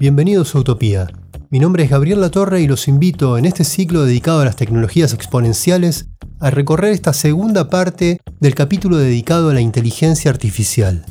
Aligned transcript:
Bienvenidos 0.00 0.54
a 0.54 0.60
Utopía. 0.60 1.08
Mi 1.50 1.60
nombre 1.60 1.84
es 1.84 1.90
Gabriel 1.90 2.22
Latorre 2.22 2.62
y 2.62 2.66
los 2.66 2.88
invito 2.88 3.36
en 3.36 3.44
este 3.44 3.64
ciclo 3.64 4.06
dedicado 4.06 4.40
a 4.40 4.46
las 4.46 4.56
tecnologías 4.56 5.12
exponenciales 5.12 6.06
a 6.38 6.48
recorrer 6.48 6.94
esta 6.94 7.12
segunda 7.12 7.68
parte 7.68 8.18
del 8.40 8.54
capítulo 8.54 8.96
dedicado 8.96 9.50
a 9.50 9.52
la 9.52 9.60
inteligencia 9.60 10.30
artificial. 10.30 11.04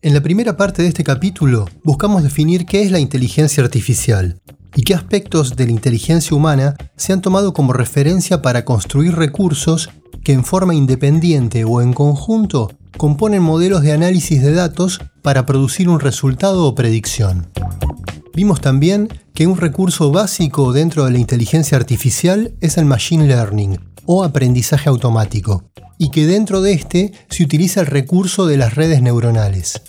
En 0.00 0.14
la 0.14 0.22
primera 0.22 0.56
parte 0.56 0.80
de 0.80 0.88
este 0.88 1.04
capítulo 1.04 1.68
buscamos 1.84 2.22
definir 2.22 2.64
qué 2.64 2.80
es 2.80 2.90
la 2.90 2.98
inteligencia 2.98 3.62
artificial 3.62 4.40
y 4.74 4.82
qué 4.82 4.94
aspectos 4.94 5.54
de 5.54 5.66
la 5.66 5.72
inteligencia 5.72 6.34
humana 6.34 6.76
se 6.96 7.12
han 7.12 7.20
tomado 7.20 7.52
como 7.52 7.74
referencia 7.74 8.40
para 8.40 8.64
construir 8.64 9.14
recursos 9.16 9.90
que 10.24 10.32
en 10.32 10.44
forma 10.44 10.74
independiente 10.74 11.66
o 11.66 11.82
en 11.82 11.92
conjunto 11.92 12.70
componen 12.96 13.42
modelos 13.42 13.82
de 13.82 13.92
análisis 13.92 14.40
de 14.40 14.52
datos 14.52 15.00
para 15.20 15.44
producir 15.44 15.90
un 15.90 16.00
resultado 16.00 16.64
o 16.64 16.74
predicción. 16.74 17.46
Vimos 18.36 18.60
también 18.60 19.08
que 19.32 19.46
un 19.46 19.56
recurso 19.56 20.12
básico 20.12 20.74
dentro 20.74 21.06
de 21.06 21.10
la 21.10 21.18
inteligencia 21.18 21.78
artificial 21.78 22.52
es 22.60 22.76
el 22.76 22.84
machine 22.84 23.26
learning 23.26 23.80
o 24.04 24.24
aprendizaje 24.24 24.90
automático, 24.90 25.64
y 25.96 26.10
que 26.10 26.26
dentro 26.26 26.60
de 26.60 26.74
este 26.74 27.12
se 27.30 27.42
utiliza 27.42 27.80
el 27.80 27.86
recurso 27.86 28.44
de 28.44 28.58
las 28.58 28.74
redes 28.74 29.00
neuronales. 29.00 29.80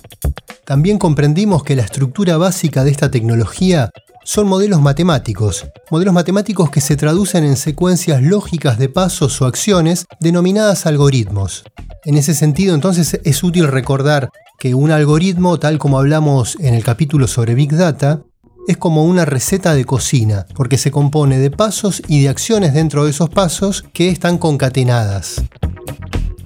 También 0.66 0.98
comprendimos 0.98 1.62
que 1.62 1.76
la 1.76 1.82
estructura 1.82 2.38
básica 2.38 2.86
de 2.86 2.92
esta 2.92 3.12
tecnología 3.12 3.90
son 4.24 4.48
modelos 4.48 4.82
matemáticos, 4.82 5.66
modelos 5.92 6.14
matemáticos 6.14 6.70
que 6.70 6.80
se 6.80 6.96
traducen 6.96 7.44
en 7.44 7.58
secuencias 7.58 8.22
lógicas 8.22 8.78
de 8.78 8.88
pasos 8.88 9.42
o 9.42 9.46
acciones 9.46 10.06
denominadas 10.22 10.86
algoritmos. 10.86 11.66
En 12.06 12.16
ese 12.16 12.34
sentido, 12.34 12.76
entonces, 12.76 13.20
es 13.26 13.44
útil 13.44 13.68
recordar 13.68 14.30
que 14.58 14.74
un 14.74 14.92
algoritmo, 14.92 15.60
tal 15.60 15.78
como 15.80 16.00
hablamos 16.00 16.56
en 16.62 16.74
el 16.74 16.84
capítulo 16.84 17.28
sobre 17.28 17.54
Big 17.54 17.76
Data, 17.76 18.22
es 18.68 18.78
como 18.78 19.06
una 19.06 19.26
receta 19.26 19.74
de 19.74 19.86
cocina, 19.86 20.46
porque 20.54 20.78
se 20.78 20.92
compone 20.92 21.40
de 21.40 21.50
pasos 21.50 22.04
y 22.08 22.22
de 22.22 22.30
acciones 22.30 22.74
dentro 22.74 23.06
de 23.06 23.12
esos 23.12 23.30
pasos 23.30 23.86
que 23.94 24.10
están 24.10 24.38
concatenadas. 24.38 25.42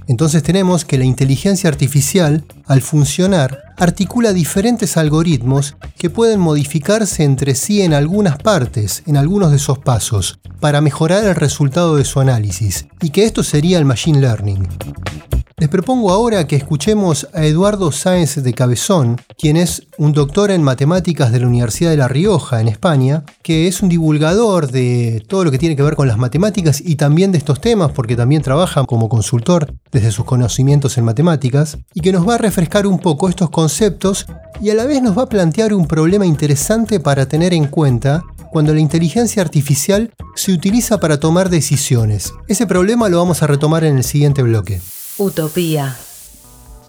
Entonces 0.08 0.44
tenemos 0.44 0.86
que 0.86 0.98
la 0.98 1.06
inteligencia 1.06 1.70
artificial, 1.70 2.44
al 2.68 2.82
funcionar, 2.82 3.62
articula 3.78 4.34
diferentes 4.34 4.98
algoritmos 4.98 5.78
que 5.98 6.10
pueden 6.10 6.40
modificarse 6.40 7.24
entre 7.24 7.56
sí 7.56 7.82
en 7.82 7.94
algunas 7.94 8.38
partes, 8.38 9.04
en 9.08 9.18
algunos 9.18 9.52
de 9.52 9.58
esos 9.58 9.80
pasos, 9.80 10.40
para 10.60 10.82
mejorar 10.82 11.24
el 11.24 11.36
resultado 11.36 11.96
de 11.96 12.06
su 12.06 12.20
análisis, 12.20 12.88
y 13.02 13.10
que 13.10 13.24
esto 13.24 13.42
sería 13.42 13.78
el 13.78 13.86
Machine 13.86 14.20
Learning. 14.20 14.68
Les 15.62 15.70
propongo 15.70 16.10
ahora 16.10 16.48
que 16.48 16.56
escuchemos 16.56 17.28
a 17.36 17.46
Eduardo 17.46 17.92
Sáenz 17.92 18.42
de 18.42 18.52
Cabezón, 18.52 19.22
quien 19.38 19.58
es 19.58 19.84
un 20.00 20.12
doctor 20.12 20.50
en 20.50 20.64
matemáticas 20.64 21.32
de 21.32 21.40
la 21.40 21.46
Universidad 21.46 21.92
de 21.92 21.98
La 21.98 22.08
Rioja, 22.08 22.62
en 22.62 22.68
España, 22.68 23.26
que 23.44 23.68
es 23.68 23.84
un 23.84 23.90
divulgador 23.90 24.72
de 24.72 25.24
todo 25.28 25.44
lo 25.44 25.52
que 25.52 25.60
tiene 25.60 25.76
que 25.76 25.84
ver 25.84 25.96
con 25.96 26.08
las 26.08 26.18
matemáticas 26.18 26.82
y 26.84 26.96
también 26.96 27.32
de 27.32 27.38
estos 27.38 27.62
temas, 27.62 27.92
porque 27.92 28.16
también 28.16 28.42
trabaja 28.42 28.84
como 28.88 29.08
consultor 29.08 29.72
desde 29.92 30.10
sus 30.10 30.26
conocimientos 30.26 30.98
en 30.98 31.06
matemáticas, 31.06 31.78
y 31.94 32.02
que 32.02 32.12
nos 32.12 32.28
va 32.28 32.34
a 32.34 32.40
refrescar 32.40 32.88
un 32.88 32.98
poco 32.98 33.30
estos 33.30 33.52
conceptos 33.52 34.26
y 34.62 34.72
a 34.72 34.74
la 34.74 34.86
vez 34.86 35.04
nos 35.04 35.16
va 35.16 35.22
a 35.22 35.30
plantear 35.30 35.76
un 35.76 35.86
problema 35.86 36.26
interesante 36.26 37.00
para 37.00 37.28
tener 37.28 37.54
en 37.54 37.68
cuenta 37.68 38.24
cuando 38.52 38.74
la 38.74 38.80
inteligencia 38.80 39.44
artificial 39.44 40.12
se 40.34 40.54
utiliza 40.54 41.00
para 41.00 41.20
tomar 41.20 41.52
decisiones. 41.52 42.34
Ese 42.48 42.66
problema 42.66 43.10
lo 43.10 43.20
vamos 43.20 43.44
a 43.44 43.48
retomar 43.48 43.84
en 43.84 43.98
el 43.98 44.04
siguiente 44.04 44.42
bloque. 44.42 44.82
Utopía. 45.18 45.98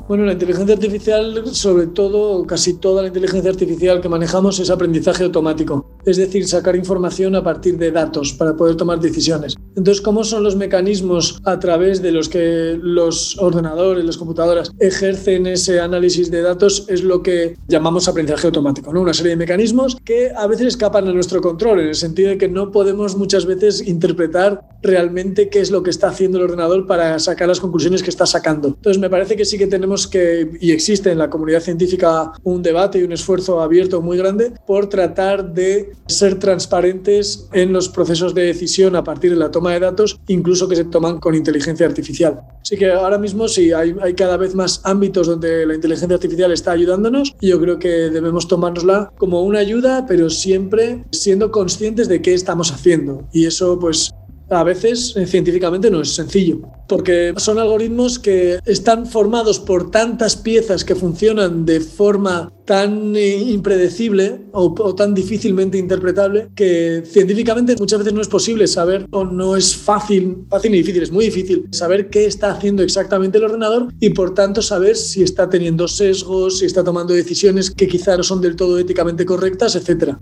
Bueno, 0.08 0.24
la 0.24 0.32
inteligencia 0.32 0.74
artificial, 0.74 1.42
sobre 1.52 1.86
todo, 1.86 2.44
casi 2.44 2.74
toda 2.74 3.02
la 3.02 3.08
inteligencia 3.08 3.50
artificial 3.50 4.00
que 4.00 4.08
manejamos 4.08 4.58
es 4.58 4.68
aprendizaje 4.68 5.22
automático, 5.24 5.86
es 6.04 6.16
decir, 6.16 6.46
sacar 6.46 6.74
información 6.74 7.36
a 7.36 7.42
partir 7.42 7.78
de 7.78 7.92
datos 7.92 8.32
para 8.32 8.56
poder 8.56 8.76
tomar 8.76 8.98
decisiones. 9.00 9.54
Entonces, 9.76 10.02
¿cómo 10.02 10.24
son 10.24 10.42
los 10.42 10.56
mecanismos 10.56 11.41
a 11.44 11.58
través 11.60 12.02
de 12.02 12.10
los 12.10 12.28
que 12.28 12.78
los 12.82 13.38
ordenadores, 13.38 14.04
las 14.04 14.16
computadoras 14.16 14.72
ejercen 14.80 15.46
ese 15.46 15.80
análisis 15.80 16.30
de 16.30 16.42
datos? 16.42 16.84
Es 16.88 17.04
lo 17.04 17.22
que 17.22 17.56
llamamos 17.68 18.08
aprendizaje 18.08 18.48
automático, 18.48 18.92
¿no? 18.92 19.00
Una 19.00 19.14
serie 19.14 19.30
de 19.30 19.36
mecanismos 19.36 19.96
que 20.04 20.32
a 20.36 20.46
veces 20.48 20.66
escapan 20.66 21.06
a 21.06 21.12
nuestro 21.12 21.41
control, 21.41 21.80
en 21.80 21.88
el 21.88 21.94
sentido 21.94 22.30
de 22.30 22.38
que 22.38 22.48
no 22.48 22.72
podemos 22.72 23.16
muchas 23.16 23.46
veces 23.46 23.86
interpretar 23.86 24.68
realmente 24.82 25.48
qué 25.48 25.60
es 25.60 25.70
lo 25.70 25.82
que 25.82 25.91
está 25.91 26.08
haciendo 26.08 26.38
el 26.38 26.44
ordenador 26.44 26.86
para 26.88 27.18
sacar 27.20 27.46
las 27.46 27.60
conclusiones 27.60 28.02
que 28.02 28.10
está 28.10 28.26
sacando. 28.26 28.68
Entonces, 28.68 29.00
me 29.00 29.08
parece 29.08 29.36
que 29.36 29.44
sí 29.44 29.56
que 29.56 29.68
tenemos 29.68 29.91
que, 30.06 30.50
y 30.60 30.72
existe 30.72 31.10
en 31.10 31.19
la 31.19 31.30
comunidad 31.30 31.60
científica 31.60 32.32
un 32.42 32.62
debate 32.62 32.98
y 32.98 33.03
un 33.03 33.12
esfuerzo 33.12 33.60
abierto 33.60 34.00
muy 34.00 34.16
grande 34.16 34.53
por 34.66 34.88
tratar 34.88 35.53
de 35.53 35.92
ser 36.06 36.38
transparentes 36.38 37.48
en 37.53 37.72
los 37.72 37.88
procesos 37.88 38.34
de 38.34 38.42
decisión 38.42 38.97
a 38.97 39.04
partir 39.04 39.30
de 39.30 39.36
la 39.36 39.50
toma 39.50 39.72
de 39.72 39.80
datos, 39.80 40.19
incluso 40.28 40.69
que 40.69 40.76
se 40.76 40.84
toman 40.84 41.19
con 41.19 41.34
inteligencia 41.34 41.86
artificial. 41.86 42.41
Así 42.60 42.76
que 42.76 42.91
ahora 42.92 43.19
mismo 43.19 43.48
sí, 43.48 43.72
hay, 43.72 43.94
cada 44.14 44.36
vez 44.36 44.54
más 44.54 44.80
ámbitos 44.84 45.26
donde 45.26 45.66
la 45.66 45.75
inteligencia 45.75 46.14
artificial 46.14 46.53
está 46.53 46.72
ayudándonos 46.72 47.34
y 47.41 47.48
yo 47.48 47.60
creo 47.60 47.78
que 47.78 47.88
debemos 47.88 48.48
tomárnosla 48.48 49.12
como 49.19 49.42
una 49.42 49.59
ayuda, 49.59 50.06
pero 50.06 50.30
siempre 50.30 51.04
siendo 51.10 51.50
conscientes 51.50 52.09
de 52.09 52.22
qué 52.22 52.34
estamos 52.34 52.72
haciendo. 52.72 53.24
Y 53.32 53.47
eso 53.47 53.78
pues 53.78 54.12
a 54.52 54.64
veces 54.64 55.14
eh, 55.16 55.26
científicamente 55.26 55.90
no 55.90 56.00
es 56.00 56.14
sencillo, 56.14 56.60
porque 56.88 57.34
son 57.36 57.58
algoritmos 57.58 58.18
que 58.18 58.58
están 58.66 59.06
formados 59.06 59.58
por 59.58 59.90
tantas 59.90 60.36
piezas 60.36 60.84
que 60.84 60.94
funcionan 60.94 61.64
de 61.64 61.80
forma 61.80 62.52
tan 62.64 63.16
eh, 63.16 63.36
impredecible 63.36 64.42
o, 64.52 64.94
tan 64.94 65.14
difícilmente 65.14 65.78
interpretable 65.78 66.48
que 66.54 67.02
científicamente 67.04 67.74
muchas 67.76 67.98
veces 67.98 68.14
no 68.14 68.20
es 68.20 68.28
posible 68.28 68.66
saber 68.66 69.06
o 69.10 69.24
no 69.24 69.56
es 69.56 69.74
fácil, 69.74 70.44
fácil 70.48 70.74
y 70.74 70.78
difícil, 70.78 71.02
es 71.02 71.10
muy 71.10 71.24
difícil 71.24 71.66
saber 71.70 72.08
qué 72.08 72.26
está 72.26 72.52
haciendo 72.52 72.82
exactamente 72.82 73.38
el 73.38 73.44
ordenador 73.44 73.88
y 74.00 74.10
por 74.10 74.34
tanto 74.34 74.62
saber 74.62 74.96
si 74.96 75.22
está 75.22 75.48
teniendo 75.48 75.88
sesgos, 75.88 76.58
si 76.58 76.66
está 76.66 76.84
tomando 76.84 77.14
decisiones 77.14 77.70
que 77.70 77.88
quizá 77.88 78.16
no 78.16 78.22
son 78.22 78.41
del 78.41 78.56
todo 78.56 78.78
éticamente 78.78 79.24
correctas, 79.24 79.74
etcétera. 79.74 80.18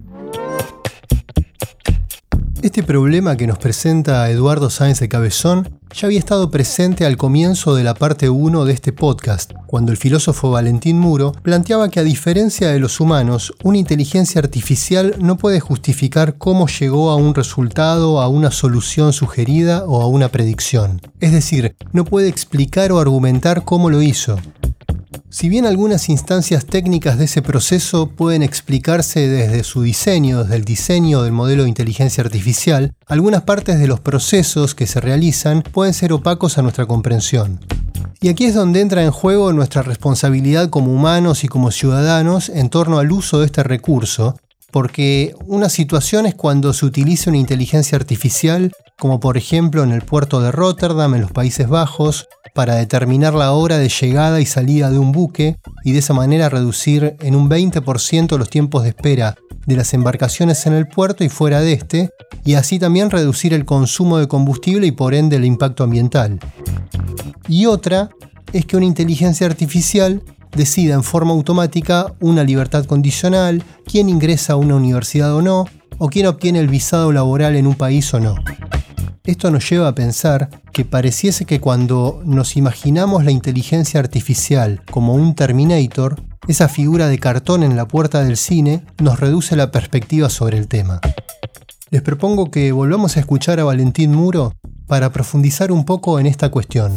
Este 2.62 2.82
problema 2.82 3.38
que 3.38 3.47
nos 3.47 3.56
presenta 3.56 4.28
Eduardo 4.28 4.69
Sáenz 4.69 5.00
de 5.00 5.09
Cabezón 5.09 5.81
ya 5.94 6.06
había 6.06 6.19
estado 6.19 6.50
presente 6.50 7.06
al 7.06 7.16
comienzo 7.16 7.75
de 7.75 7.84
la 7.84 7.94
parte 7.94 8.28
1 8.28 8.66
de 8.66 8.72
este 8.75 8.93
podcast, 8.93 9.53
cuando 9.66 9.93
el 9.93 9.97
filósofo 9.97 10.50
Valentín 10.50 10.99
Muro 10.99 11.32
planteaba 11.43 11.88
que 11.88 12.00
a 12.00 12.04
diferencia 12.04 12.69
de 12.69 12.78
los 12.78 13.00
humanos, 13.00 13.54
una 13.65 13.78
inteligencia 13.78 14.41
artificial 14.41 15.16
no 15.19 15.38
puede 15.38 15.59
justificar 15.59 16.37
cómo 16.37 16.69
llegó 16.69 17.10
a 17.10 17.16
un 17.16 17.34
resultado, 17.34 18.20
a 18.20 18.28
una 18.28 18.50
solución 18.50 19.15
sugerida 19.15 19.84
o 19.87 20.03
a 20.03 20.06
una 20.06 20.28
predicción. 20.28 21.00
Es 21.19 21.32
decir, 21.32 21.75
no 21.93 22.04
puede 22.04 22.28
explicar 22.28 22.93
o 22.93 23.00
argumentar 23.00 23.65
cómo 23.65 23.88
lo 23.88 24.03
hizo. 24.03 24.38
Si 25.32 25.48
bien 25.48 25.64
algunas 25.64 26.08
instancias 26.08 26.66
técnicas 26.66 27.16
de 27.16 27.26
ese 27.26 27.41
proceso 27.41 28.08
pueden 28.08 28.42
explicarse 28.42 29.28
desde 29.28 29.62
su 29.62 29.82
diseño, 29.82 30.43
desde 30.43 30.56
el 30.56 30.64
diseño 30.64 31.22
del 31.22 31.31
modelo 31.31 31.62
de 31.62 31.69
inteligencia 31.69 32.25
artificial, 32.25 32.94
algunas 33.06 33.43
partes 33.43 33.78
de 33.78 33.87
los 33.87 34.00
procesos 34.00 34.75
que 34.75 34.88
se 34.88 35.00
realizan 35.00 35.62
pueden 35.62 35.94
ser 35.94 36.12
opacos 36.12 36.58
a 36.58 36.62
nuestra 36.62 36.87
comprensión. 36.87 37.60
Y 38.20 38.28
aquí 38.28 38.46
es 38.46 38.55
donde 38.56 38.81
entra 38.81 39.05
en 39.05 39.12
juego 39.12 39.52
nuestra 39.52 39.82
responsabilidad 39.82 40.69
como 40.69 40.93
humanos 40.93 41.44
y 41.44 41.49
como 41.49 41.70
ciudadanos 41.70 42.49
en 42.49 42.69
torno 42.69 42.99
al 42.99 43.12
uso 43.12 43.38
de 43.38 43.46
este 43.46 43.62
recurso, 43.62 44.34
porque 44.70 45.34
una 45.46 45.69
situación 45.69 46.26
es 46.26 46.34
cuando 46.34 46.72
se 46.72 46.87
utiliza 46.87 47.31
una 47.31 47.38
inteligencia 47.38 47.96
artificial, 47.96 48.72
como 48.99 49.20
por 49.20 49.37
ejemplo 49.37 49.82
en 49.82 49.93
el 49.93 50.02
puerto 50.02 50.40
de 50.40 50.52
Rotterdam, 50.52 51.14
en 51.14 51.22
los 51.22 51.32
Países 51.32 51.69
Bajos, 51.69 52.28
para 52.55 52.75
determinar 52.75 53.34
la 53.34 53.52
hora 53.52 53.78
de 53.78 53.88
llegada 53.88 54.40
y 54.40 54.46
salida 54.46 54.90
de 54.90 54.99
un 54.99 55.12
buque 55.12 55.56
y 55.84 55.93
de 55.93 56.00
esa 56.00 56.14
manera 56.14 56.49
reducir 56.49 57.17
en 57.20 57.34
un 57.34 57.49
20% 57.49 58.37
los 58.37 58.50
tiempos 58.50 58.82
de 58.82 58.90
espera 58.90 59.37
de 59.67 59.76
las 59.76 59.94
embarcaciones 59.94 60.67
en 60.67 60.72
el 60.72 60.88
puerto 60.88 61.22
y 61.22 61.28
fuera 61.28 61.61
de 61.61 61.75
este, 61.75 62.11
y 62.44 62.55
así 62.55 62.78
también 62.78 63.11
reducir 63.11 63.55
el 63.55 63.64
consumo 63.64 64.19
de 64.19 64.26
combustible 64.26 64.87
y 64.87 64.93
por 64.93 65.14
ende 65.14 65.37
el 65.37 65.44
impacto 65.44 65.84
ambiental. 65.84 66.40
Y 67.49 67.67
otra 67.67 68.11
es 68.52 68.67
que 68.67 68.76
una 68.76 68.87
inteligencia 68.87 69.46
artificial 69.46 70.22
decida 70.52 70.94
en 70.94 71.02
forma 71.02 71.32
automática 71.32 72.14
una 72.20 72.44
libertad 72.44 72.85
condicional, 72.85 73.62
quién 73.85 74.08
ingresa 74.08 74.55
a 74.55 74.56
una 74.56 74.76
universidad 74.76 75.35
o 75.35 75.43
no, 75.43 75.67
o 75.99 76.08
quién 76.08 76.26
obtiene 76.26 76.61
el 76.61 76.69
visado 76.69 77.12
laboral 77.12 77.56
en 77.56 77.67
un 77.67 77.75
país 77.75 78.12
o 78.14 78.20
no. 78.20 78.35
Esto 79.25 79.50
nos 79.50 79.69
lleva 79.69 79.88
a 79.88 79.94
pensar 79.94 80.49
que 80.73 80.85
pareciese 80.85 81.44
que 81.44 81.61
cuando 81.61 82.23
nos 82.25 82.56
imaginamos 82.56 83.25
la 83.25 83.31
inteligencia 83.31 84.00
artificial 84.00 84.82
como 84.91 85.14
un 85.14 85.35
Terminator, 85.35 86.23
esa 86.49 86.69
figura 86.69 87.06
de 87.08 87.19
cartón 87.19 87.62
en 87.62 87.76
la 87.76 87.87
puerta 87.87 88.25
del 88.25 88.37
cine 88.37 88.82
nos 88.99 89.20
reduce 89.20 89.56
la 89.56 89.70
perspectiva 89.70 90.31
sobre 90.31 90.56
el 90.56 90.69
tema. 90.69 91.00
Les 91.91 92.03
propongo 92.03 92.50
que 92.50 92.73
volvamos 92.73 93.17
a 93.17 93.20
escuchar 93.20 93.61
a 93.61 93.64
Valentín 93.64 94.12
Muro 94.12 94.55
para 94.87 95.12
profundizar 95.12 95.70
un 95.70 95.85
poco 95.85 96.19
en 96.19 96.26
esta 96.26 96.49
cuestión. 96.49 96.93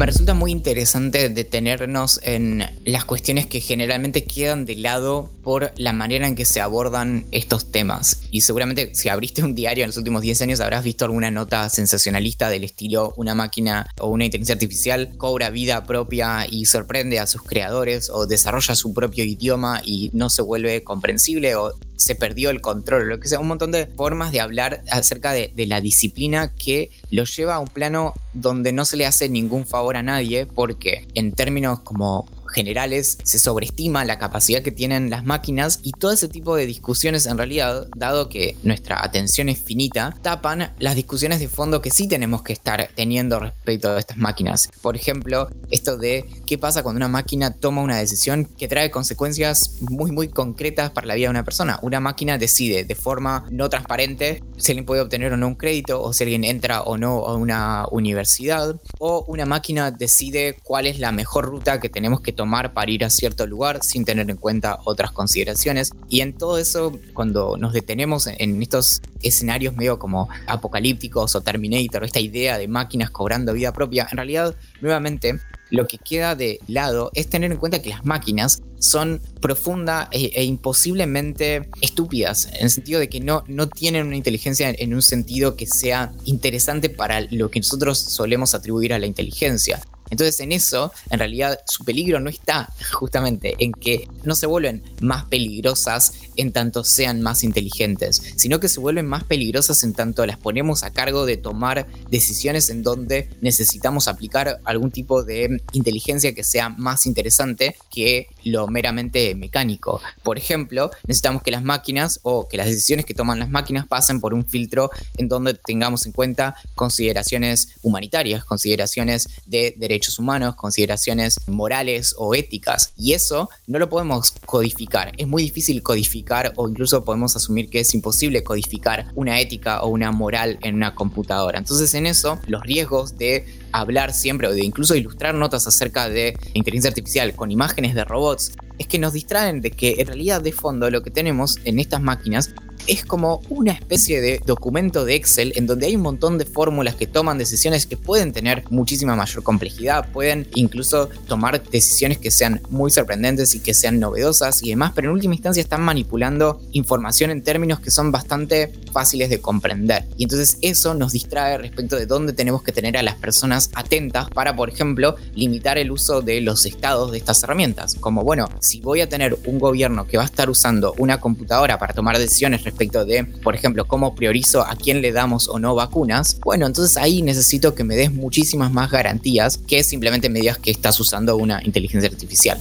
Me 0.00 0.06
resulta 0.06 0.32
muy 0.32 0.50
interesante 0.50 1.28
detenernos 1.28 2.20
en 2.22 2.64
las 2.86 3.04
cuestiones 3.04 3.44
que 3.44 3.60
generalmente 3.60 4.24
quedan 4.24 4.64
de 4.64 4.76
lado 4.76 5.28
por 5.42 5.72
la 5.76 5.92
manera 5.92 6.26
en 6.26 6.36
que 6.36 6.46
se 6.46 6.62
abordan 6.62 7.26
estos 7.32 7.70
temas. 7.70 8.22
Y 8.30 8.40
seguramente 8.40 8.94
si 8.94 9.10
abriste 9.10 9.44
un 9.44 9.54
diario 9.54 9.84
en 9.84 9.90
los 9.90 9.98
últimos 9.98 10.22
10 10.22 10.40
años 10.40 10.60
habrás 10.60 10.84
visto 10.84 11.04
alguna 11.04 11.30
nota 11.30 11.68
sensacionalista 11.68 12.48
del 12.48 12.64
estilo 12.64 13.12
una 13.18 13.34
máquina 13.34 13.90
o 14.00 14.08
una 14.08 14.24
inteligencia 14.24 14.54
artificial 14.54 15.18
cobra 15.18 15.50
vida 15.50 15.84
propia 15.84 16.46
y 16.48 16.64
sorprende 16.64 17.18
a 17.18 17.26
sus 17.26 17.42
creadores 17.42 18.08
o 18.08 18.26
desarrolla 18.26 18.76
su 18.76 18.94
propio 18.94 19.24
idioma 19.24 19.82
y 19.84 20.08
no 20.14 20.30
se 20.30 20.40
vuelve 20.40 20.82
comprensible 20.82 21.56
o 21.56 21.74
se 21.96 22.14
perdió 22.14 22.48
el 22.48 22.62
control, 22.62 23.10
lo 23.10 23.20
que 23.20 23.28
sea, 23.28 23.40
un 23.40 23.48
montón 23.48 23.72
de 23.72 23.86
formas 23.86 24.32
de 24.32 24.40
hablar 24.40 24.82
acerca 24.90 25.32
de, 25.32 25.52
de 25.54 25.66
la 25.66 25.82
disciplina 25.82 26.54
que 26.54 26.90
lo 27.10 27.24
lleva 27.24 27.56
a 27.56 27.58
un 27.58 27.68
plano 27.68 28.14
donde 28.32 28.72
no 28.72 28.86
se 28.86 28.96
le 28.96 29.04
hace 29.04 29.28
ningún 29.28 29.66
favor 29.66 29.89
a 29.96 30.02
nadie 30.02 30.46
porque 30.46 31.06
en 31.14 31.32
términos 31.32 31.80
como 31.80 32.26
generales 32.50 33.18
se 33.22 33.38
sobreestima 33.38 34.04
la 34.04 34.18
capacidad 34.18 34.62
que 34.62 34.72
tienen 34.72 35.10
las 35.10 35.24
máquinas 35.24 35.80
y 35.82 35.92
todo 35.92 36.12
ese 36.12 36.28
tipo 36.28 36.56
de 36.56 36.66
discusiones 36.66 37.26
en 37.26 37.38
realidad, 37.38 37.88
dado 37.96 38.28
que 38.28 38.56
nuestra 38.62 39.04
atención 39.04 39.48
es 39.48 39.60
finita, 39.60 40.16
tapan 40.22 40.72
las 40.78 40.96
discusiones 40.96 41.40
de 41.40 41.48
fondo 41.48 41.80
que 41.80 41.90
sí 41.90 42.08
tenemos 42.08 42.42
que 42.42 42.52
estar 42.52 42.90
teniendo 42.94 43.38
respecto 43.40 43.90
a 43.90 43.98
estas 43.98 44.16
máquinas. 44.16 44.68
Por 44.82 44.96
ejemplo, 44.96 45.48
esto 45.70 45.96
de 45.96 46.26
qué 46.46 46.58
pasa 46.58 46.82
cuando 46.82 46.98
una 46.98 47.08
máquina 47.08 47.52
toma 47.52 47.82
una 47.82 47.98
decisión 47.98 48.44
que 48.44 48.68
trae 48.68 48.90
consecuencias 48.90 49.76
muy 49.80 50.12
muy 50.12 50.28
concretas 50.28 50.90
para 50.90 51.06
la 51.06 51.14
vida 51.14 51.26
de 51.26 51.30
una 51.30 51.44
persona. 51.44 51.78
Una 51.82 52.00
máquina 52.00 52.38
decide 52.38 52.84
de 52.84 52.94
forma 52.94 53.46
no 53.50 53.68
transparente 53.68 54.42
si 54.56 54.72
alguien 54.72 54.86
puede 54.86 55.02
obtener 55.02 55.32
o 55.32 55.36
no 55.36 55.46
un 55.46 55.54
crédito 55.54 56.02
o 56.02 56.12
si 56.12 56.24
alguien 56.24 56.44
entra 56.44 56.82
o 56.82 56.98
no 56.98 57.26
a 57.26 57.36
una 57.36 57.86
universidad 57.90 58.80
o 58.98 59.24
una 59.28 59.46
máquina 59.46 59.90
decide 59.90 60.56
cuál 60.62 60.86
es 60.86 60.98
la 60.98 61.12
mejor 61.12 61.46
ruta 61.46 61.80
que 61.80 61.88
tenemos 61.88 62.20
que 62.20 62.32
tomar 62.32 62.39
para 62.72 62.90
ir 62.90 63.04
a 63.04 63.10
cierto 63.10 63.46
lugar 63.46 63.82
sin 63.82 64.04
tener 64.04 64.30
en 64.30 64.36
cuenta 64.36 64.78
otras 64.84 65.10
consideraciones. 65.10 65.92
Y 66.08 66.20
en 66.20 66.36
todo 66.36 66.58
eso, 66.58 66.98
cuando 67.12 67.56
nos 67.56 67.72
detenemos 67.72 68.26
en 68.26 68.62
estos 68.62 69.02
escenarios 69.22 69.76
medio 69.76 69.98
como 69.98 70.28
apocalípticos 70.46 71.34
o 71.34 71.40
Terminator, 71.40 72.04
esta 72.04 72.20
idea 72.20 72.58
de 72.58 72.68
máquinas 72.68 73.10
cobrando 73.10 73.52
vida 73.52 73.72
propia, 73.72 74.06
en 74.10 74.16
realidad, 74.16 74.54
nuevamente, 74.80 75.40
lo 75.70 75.86
que 75.86 75.98
queda 75.98 76.34
de 76.34 76.60
lado 76.66 77.10
es 77.14 77.28
tener 77.28 77.52
en 77.52 77.58
cuenta 77.58 77.80
que 77.80 77.90
las 77.90 78.04
máquinas 78.04 78.62
son 78.78 79.20
profunda 79.40 80.08
e, 80.10 80.32
e, 80.34 80.44
imposiblemente 80.44 81.68
estúpidas, 81.80 82.46
en 82.46 82.64
el 82.64 82.70
sentido 82.70 82.98
de 82.98 83.08
que 83.08 83.20
no, 83.20 83.44
no 83.46 83.68
tienen 83.68 84.06
una 84.06 84.16
inteligencia 84.16 84.70
en 84.70 84.94
un 84.94 85.02
sentido 85.02 85.56
que 85.56 85.66
sea 85.66 86.12
interesante 86.24 86.90
para 86.90 87.20
lo 87.30 87.50
que 87.50 87.60
nosotros 87.60 87.98
solemos 87.98 88.54
atribuir 88.54 88.92
a 88.92 88.98
la 88.98 89.06
inteligencia. 89.06 89.80
Entonces 90.10 90.40
en 90.40 90.52
eso, 90.52 90.92
en 91.10 91.18
realidad, 91.18 91.60
su 91.66 91.84
peligro 91.84 92.20
no 92.20 92.30
está 92.30 92.72
justamente 92.92 93.54
en 93.58 93.72
que 93.72 94.08
no 94.24 94.34
se 94.34 94.46
vuelven 94.46 94.82
más 95.00 95.24
peligrosas 95.24 96.12
en 96.36 96.52
tanto 96.52 96.84
sean 96.84 97.22
más 97.22 97.44
inteligentes, 97.44 98.22
sino 98.36 98.60
que 98.60 98.68
se 98.68 98.80
vuelven 98.80 99.06
más 99.06 99.24
peligrosas 99.24 99.82
en 99.84 99.92
tanto 99.92 100.26
las 100.26 100.38
ponemos 100.38 100.82
a 100.82 100.90
cargo 100.90 101.26
de 101.26 101.36
tomar 101.36 101.86
decisiones 102.10 102.70
en 102.70 102.82
donde 102.82 103.28
necesitamos 103.40 104.08
aplicar 104.08 104.60
algún 104.64 104.90
tipo 104.90 105.22
de 105.22 105.62
inteligencia 105.72 106.34
que 106.34 106.44
sea 106.44 106.68
más 106.68 107.06
interesante 107.06 107.76
que 107.90 108.28
lo 108.44 108.66
meramente 108.68 109.34
mecánico. 109.34 110.00
Por 110.22 110.38
ejemplo, 110.38 110.90
necesitamos 111.06 111.42
que 111.42 111.50
las 111.50 111.62
máquinas 111.62 112.20
o 112.22 112.48
que 112.48 112.56
las 112.56 112.66
decisiones 112.66 113.06
que 113.06 113.14
toman 113.14 113.38
las 113.38 113.50
máquinas 113.50 113.86
pasen 113.86 114.20
por 114.20 114.34
un 114.34 114.44
filtro 114.46 114.90
en 115.16 115.28
donde 115.28 115.54
tengamos 115.54 116.06
en 116.06 116.12
cuenta 116.12 116.54
consideraciones 116.74 117.76
humanitarias, 117.82 118.44
consideraciones 118.44 119.28
de 119.46 119.74
derechos 119.76 120.18
humanos, 120.18 120.54
consideraciones 120.56 121.48
morales 121.48 122.14
o 122.18 122.34
éticas. 122.34 122.92
Y 122.96 123.12
eso 123.12 123.50
no 123.66 123.78
lo 123.78 123.88
podemos 123.88 124.32
codificar. 124.46 125.12
Es 125.16 125.26
muy 125.26 125.42
difícil 125.42 125.82
codificar 125.82 126.52
o 126.56 126.68
incluso 126.68 127.04
podemos 127.04 127.36
asumir 127.36 127.68
que 127.68 127.80
es 127.80 127.94
imposible 127.94 128.42
codificar 128.42 129.06
una 129.14 129.40
ética 129.40 129.82
o 129.82 129.88
una 129.88 130.12
moral 130.12 130.58
en 130.62 130.74
una 130.74 130.94
computadora. 130.94 131.58
Entonces 131.58 131.94
en 131.94 132.06
eso 132.06 132.38
los 132.46 132.62
riesgos 132.62 133.16
de 133.18 133.59
hablar 133.72 134.12
siempre 134.12 134.48
o 134.48 134.52
de 134.52 134.64
incluso 134.64 134.94
ilustrar 134.94 135.34
notas 135.34 135.66
acerca 135.66 136.08
de 136.08 136.36
inteligencia 136.54 136.88
artificial 136.88 137.34
con 137.34 137.50
imágenes 137.50 137.94
de 137.94 138.04
robots 138.04 138.52
es 138.80 138.86
que 138.86 138.98
nos 138.98 139.12
distraen 139.12 139.60
de 139.60 139.70
que 139.70 139.96
en 139.98 140.06
realidad 140.06 140.40
de 140.40 140.52
fondo 140.52 140.90
lo 140.90 141.02
que 141.02 141.10
tenemos 141.10 141.58
en 141.64 141.78
estas 141.78 142.00
máquinas 142.00 142.54
es 142.86 143.04
como 143.04 143.42
una 143.48 143.72
especie 143.72 144.20
de 144.20 144.40
documento 144.44 145.04
de 145.04 145.14
Excel 145.14 145.52
en 145.56 145.66
donde 145.66 145.86
hay 145.86 145.96
un 145.96 146.02
montón 146.02 146.38
de 146.38 146.44
fórmulas 146.44 146.94
que 146.94 147.06
toman 147.06 147.38
decisiones 147.38 147.86
que 147.86 147.96
pueden 147.96 148.32
tener 148.32 148.64
muchísima 148.70 149.14
mayor 149.16 149.42
complejidad, 149.42 150.10
pueden 150.12 150.48
incluso 150.54 151.08
tomar 151.28 151.62
decisiones 151.62 152.18
que 152.18 152.30
sean 152.30 152.62
muy 152.70 152.90
sorprendentes 152.90 153.54
y 153.54 153.60
que 153.60 153.74
sean 153.74 154.00
novedosas 154.00 154.62
y 154.62 154.70
demás, 154.70 154.92
pero 154.94 155.08
en 155.08 155.14
última 155.14 155.34
instancia 155.34 155.60
están 155.60 155.82
manipulando 155.82 156.60
información 156.72 157.30
en 157.30 157.42
términos 157.42 157.80
que 157.80 157.90
son 157.90 158.10
bastante 158.12 158.72
fáciles 158.92 159.30
de 159.30 159.40
comprender. 159.40 160.06
Y 160.16 160.24
entonces 160.24 160.58
eso 160.62 160.94
nos 160.94 161.12
distrae 161.12 161.58
respecto 161.58 161.96
de 161.96 162.06
dónde 162.06 162.32
tenemos 162.32 162.62
que 162.62 162.72
tener 162.72 162.96
a 162.96 163.02
las 163.02 163.16
personas 163.16 163.70
atentas 163.74 164.28
para, 164.30 164.56
por 164.56 164.70
ejemplo, 164.70 165.16
limitar 165.34 165.78
el 165.78 165.90
uso 165.90 166.22
de 166.22 166.40
los 166.40 166.66
estados 166.66 167.12
de 167.12 167.18
estas 167.18 167.42
herramientas. 167.42 167.94
Como, 168.00 168.24
bueno, 168.24 168.48
si 168.70 168.80
voy 168.80 169.00
a 169.00 169.08
tener 169.08 169.36
un 169.46 169.58
gobierno 169.58 170.06
que 170.06 170.16
va 170.16 170.22
a 170.22 170.26
estar 170.26 170.48
usando 170.48 170.94
una 170.98 171.18
computadora 171.18 171.76
para 171.76 171.92
tomar 171.92 172.16
decisiones 172.18 172.62
respecto 172.62 173.04
de, 173.04 173.24
por 173.24 173.56
ejemplo, 173.56 173.84
cómo 173.88 174.14
priorizo 174.14 174.62
a 174.64 174.76
quién 174.76 175.02
le 175.02 175.10
damos 175.10 175.48
o 175.48 175.58
no 175.58 175.74
vacunas, 175.74 176.38
bueno, 176.44 176.66
entonces 176.66 176.96
ahí 176.96 177.20
necesito 177.20 177.74
que 177.74 177.82
me 177.82 177.96
des 177.96 178.12
muchísimas 178.12 178.70
más 178.70 178.88
garantías 178.92 179.58
que 179.58 179.82
simplemente 179.82 180.28
me 180.28 180.38
digas 180.38 180.58
que 180.58 180.70
estás 180.70 181.00
usando 181.00 181.36
una 181.36 181.60
inteligencia 181.64 182.08
artificial. 182.08 182.58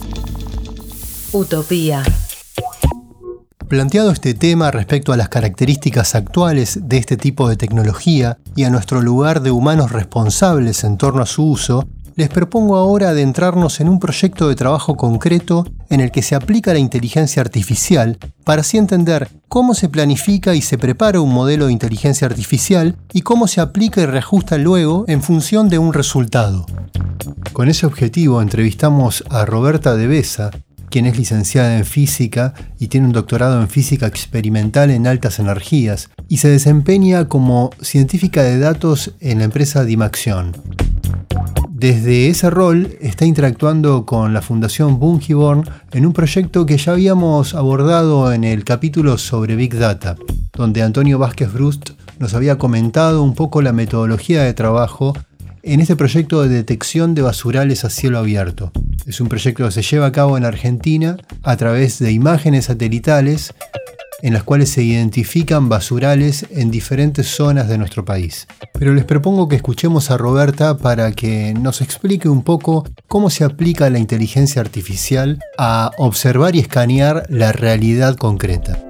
Utopía. 1.32 2.04
Planteado 3.68 4.10
este 4.10 4.34
tema 4.34 4.72
respecto 4.72 5.14
a 5.14 5.18
las 5.18 5.30
características 5.30 6.16
actuales 6.16 6.80
de 6.82 6.98
este 6.98 7.18
tipo 7.18 7.48
de 7.48 7.56
tecnología 7.56 8.40
y 8.56 8.64
a 8.64 8.72
nuestro 8.72 9.00
lugar 9.00 9.44
de 9.44 9.52
humanos 9.52 9.92
responsables 9.92 10.84
en 10.84 10.98
torno 10.98 11.22
a 11.22 11.28
su 11.28 11.44
uso, 11.44 11.88
les 12.20 12.28
propongo 12.28 12.76
ahora 12.76 13.12
adentrarnos 13.12 13.80
en 13.80 13.88
un 13.88 13.98
proyecto 13.98 14.50
de 14.50 14.56
trabajo 14.56 14.98
concreto 14.98 15.66
en 15.90 16.02
el 16.02 16.12
que 16.12 16.22
se 16.22 16.36
aplica 16.36 16.74
la 16.74 16.80
inteligencia 16.80 17.42
artificial 17.42 18.18
para 18.44 18.60
así 18.60 18.78
entender 18.78 19.30
cómo 19.48 19.74
se 19.74 19.88
planifica 19.88 20.54
y 20.54 20.62
se 20.62 20.78
prepara 20.78 21.22
un 21.22 21.34
modelo 21.34 21.68
de 21.68 21.72
inteligencia 21.72 22.28
artificial 22.28 22.98
y 23.14 23.22
cómo 23.22 23.48
se 23.48 23.62
aplica 23.62 24.02
y 24.02 24.06
reajusta 24.06 24.58
luego 24.58 25.06
en 25.08 25.24
función 25.24 25.70
de 25.70 25.80
un 25.80 25.94
resultado. 25.94 26.66
Con 27.54 27.70
ese 27.70 27.86
objetivo 27.86 28.42
entrevistamos 28.42 29.24
a 29.30 29.46
Roberta 29.46 29.96
De 29.96 30.08
Besa, 30.08 30.52
quien 30.90 31.06
es 31.06 31.18
licenciada 31.18 31.78
en 31.78 31.86
física 31.86 32.54
y 32.80 32.90
tiene 32.90 33.08
un 33.08 33.14
doctorado 33.14 33.62
en 33.62 33.70
física 33.70 34.08
experimental 34.08 34.92
en 34.92 35.08
altas 35.08 35.40
energías, 35.40 36.10
y 36.28 36.40
se 36.40 36.50
desempeña 36.50 37.30
como 37.30 37.70
científica 37.82 38.44
de 38.44 38.60
datos 38.60 39.14
en 39.22 39.38
la 39.38 39.46
empresa 39.46 39.86
Dimaxion. 39.86 40.52
Desde 41.80 42.28
ese 42.28 42.50
rol 42.50 42.98
está 43.00 43.24
interactuando 43.24 44.06
con 44.06 44.34
la 44.34 44.42
Fundación 44.42 45.00
Bungiborn 45.00 45.64
en 45.94 46.06
un 46.06 46.12
proyecto 46.12 46.66
que 46.66 46.78
ya 46.78 46.92
habíamos 46.92 47.56
abordado 47.56 48.34
en 48.34 48.44
el 48.44 48.66
capítulo 48.66 49.18
sobre 49.18 49.56
Big 49.56 49.78
Data, 49.78 50.18
donde 50.52 50.82
Antonio 50.82 51.18
Vázquez 51.18 51.54
Brust 51.54 51.92
nos 52.20 52.34
había 52.34 52.58
comentado 52.58 53.24
un 53.24 53.34
poco 53.34 53.62
la 53.62 53.72
metodología 53.72 54.44
de 54.44 54.54
trabajo 54.54 55.14
en 55.64 55.80
este 55.80 55.96
proyecto 55.96 56.42
de 56.42 56.50
detección 56.50 57.16
de 57.16 57.22
basurales 57.22 57.86
a 57.86 57.90
cielo 57.90 58.18
abierto. 58.18 58.74
Es 59.06 59.22
un 59.22 59.30
proyecto 59.30 59.64
que 59.64 59.72
se 59.72 59.82
lleva 59.82 60.08
a 60.08 60.12
cabo 60.12 60.38
en 60.38 60.44
Argentina 60.44 61.16
a 61.44 61.56
través 61.56 61.98
de 62.00 62.12
imágenes 62.12 62.66
satelitales 62.66 63.54
en 64.22 64.34
las 64.34 64.44
cuales 64.44 64.70
se 64.70 64.84
identifican 64.84 65.70
basurales 65.70 66.46
en 66.52 66.72
diferentes 66.72 67.28
zonas 67.28 67.68
de 67.68 67.78
nuestro 67.78 68.06
país. 68.06 68.48
Pero 68.74 68.94
les 68.94 69.06
propongo 69.06 69.48
que 69.48 69.56
escuchemos 69.56 70.12
a 70.12 70.18
Roberta 70.18 70.78
para 70.78 71.12
que 71.12 71.54
nos 71.54 71.82
explique 71.82 72.30
un 72.30 72.44
poco 72.44 72.86
cómo 73.08 73.30
se 73.30 73.44
aplica 73.44 73.90
la 73.90 74.00
inteligencia 74.00 74.62
artificial 74.62 75.40
a 75.58 75.92
observar 75.98 76.56
y 76.56 76.60
escanear 76.60 77.26
la 77.30 77.52
realidad 77.52 78.16
concreta. 78.16 78.89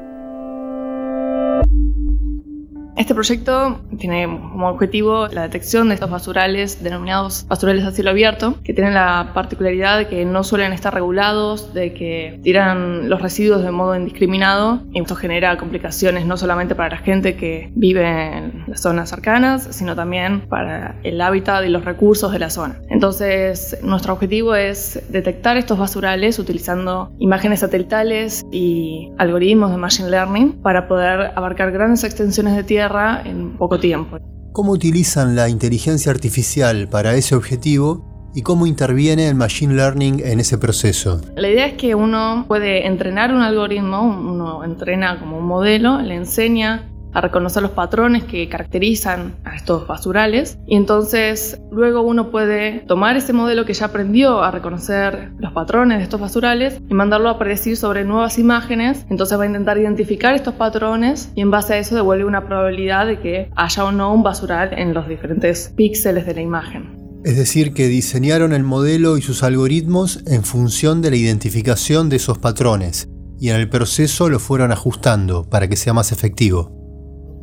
Este 2.99 3.13
proyecto 3.13 3.79
tiene 3.97 4.25
como 4.25 4.67
objetivo 4.67 5.29
la 5.29 5.43
detección 5.43 5.87
de 5.87 5.93
estos 5.93 6.09
basurales 6.09 6.83
denominados 6.83 7.45
basurales 7.47 7.85
a 7.85 7.91
cielo 7.91 8.09
abierto, 8.09 8.55
que 8.61 8.73
tienen 8.73 8.93
la 8.93 9.31
particularidad 9.33 9.99
de 9.99 10.07
que 10.09 10.25
no 10.25 10.43
suelen 10.43 10.73
estar 10.73 10.93
regulados, 10.93 11.73
de 11.73 11.93
que 11.93 12.41
tiran 12.43 13.07
los 13.09 13.21
residuos 13.21 13.63
de 13.63 13.71
modo 13.71 13.95
indiscriminado 13.95 14.81
y 14.91 14.99
esto 14.99 15.15
genera 15.15 15.55
complicaciones 15.55 16.25
no 16.25 16.35
solamente 16.35 16.75
para 16.75 16.89
la 16.89 16.97
gente 16.97 17.37
que 17.37 17.71
vive 17.73 18.05
en 18.05 18.65
las 18.67 18.81
zonas 18.81 19.09
cercanas, 19.09 19.69
sino 19.71 19.95
también 19.95 20.41
para 20.49 20.95
el 21.03 21.21
hábitat 21.21 21.63
y 21.63 21.69
los 21.69 21.85
recursos 21.85 22.33
de 22.33 22.39
la 22.39 22.49
zona. 22.49 22.81
Entonces, 22.89 23.77
nuestro 23.81 24.11
objetivo 24.11 24.55
es 24.55 25.01
detectar 25.07 25.55
estos 25.55 25.79
basurales 25.79 26.37
utilizando 26.37 27.13
imágenes 27.17 27.61
satelitales 27.61 28.45
y 28.51 29.09
algoritmos 29.17 29.71
de 29.71 29.77
machine 29.77 30.09
learning 30.09 30.51
para 30.61 30.89
poder 30.89 31.31
abarcar 31.37 31.71
grandes 31.71 32.03
extensiones 32.03 32.57
de 32.57 32.63
tierra 32.65 32.88
en 33.25 33.57
poco 33.57 33.79
tiempo. 33.79 34.17
¿Cómo 34.51 34.71
utilizan 34.71 35.35
la 35.35 35.47
inteligencia 35.47 36.11
artificial 36.11 36.87
para 36.89 37.13
ese 37.15 37.35
objetivo 37.35 38.05
y 38.33 38.41
cómo 38.41 38.65
interviene 38.65 39.27
el 39.27 39.35
Machine 39.35 39.73
Learning 39.75 40.21
en 40.25 40.39
ese 40.39 40.57
proceso? 40.57 41.21
La 41.35 41.49
idea 41.49 41.67
es 41.67 41.73
que 41.73 41.95
uno 41.95 42.45
puede 42.47 42.87
entrenar 42.87 43.33
un 43.33 43.41
algoritmo, 43.41 44.01
uno 44.01 44.63
entrena 44.63 45.19
como 45.19 45.37
un 45.37 45.45
modelo, 45.45 46.01
le 46.01 46.15
enseña 46.15 46.89
a 47.13 47.21
reconocer 47.21 47.61
los 47.63 47.71
patrones 47.71 48.23
que 48.23 48.47
caracterizan 48.49 49.35
a 49.43 49.55
estos 49.55 49.87
basurales 49.87 50.57
y 50.67 50.75
entonces 50.75 51.59
luego 51.71 52.01
uno 52.01 52.31
puede 52.31 52.79
tomar 52.87 53.17
ese 53.17 53.33
modelo 53.33 53.65
que 53.65 53.73
ya 53.73 53.87
aprendió 53.87 54.43
a 54.43 54.51
reconocer 54.51 55.31
los 55.37 55.51
patrones 55.53 55.99
de 55.99 56.03
estos 56.03 56.19
basurales 56.19 56.81
y 56.87 56.93
mandarlo 56.93 57.29
a 57.29 57.39
predecir 57.39 57.77
sobre 57.77 58.05
nuevas 58.05 58.37
imágenes, 58.39 59.05
entonces 59.09 59.37
va 59.39 59.43
a 59.43 59.47
intentar 59.47 59.77
identificar 59.77 60.35
estos 60.35 60.53
patrones 60.55 61.31
y 61.35 61.41
en 61.41 61.51
base 61.51 61.73
a 61.73 61.77
eso 61.77 61.95
devuelve 61.95 62.25
una 62.25 62.45
probabilidad 62.45 63.07
de 63.07 63.19
que 63.19 63.49
haya 63.55 63.85
o 63.85 63.91
no 63.91 64.13
un 64.13 64.23
basural 64.23 64.77
en 64.77 64.93
los 64.93 65.07
diferentes 65.07 65.73
píxeles 65.75 66.25
de 66.25 66.33
la 66.33 66.41
imagen. 66.41 66.99
Es 67.25 67.35
decir, 67.35 67.73
que 67.73 67.87
diseñaron 67.87 68.53
el 68.53 68.63
modelo 68.63 69.17
y 69.17 69.21
sus 69.21 69.43
algoritmos 69.43 70.23
en 70.25 70.43
función 70.43 71.01
de 71.01 71.09
la 71.09 71.17
identificación 71.17 72.07
de 72.07 72.15
esos 72.15 72.37
patrones 72.37 73.09
y 73.39 73.49
en 73.49 73.57
el 73.57 73.69
proceso 73.69 74.29
lo 74.29 74.39
fueron 74.39 74.71
ajustando 74.71 75.43
para 75.49 75.67
que 75.67 75.75
sea 75.75 75.93
más 75.93 76.11
efectivo. 76.11 76.71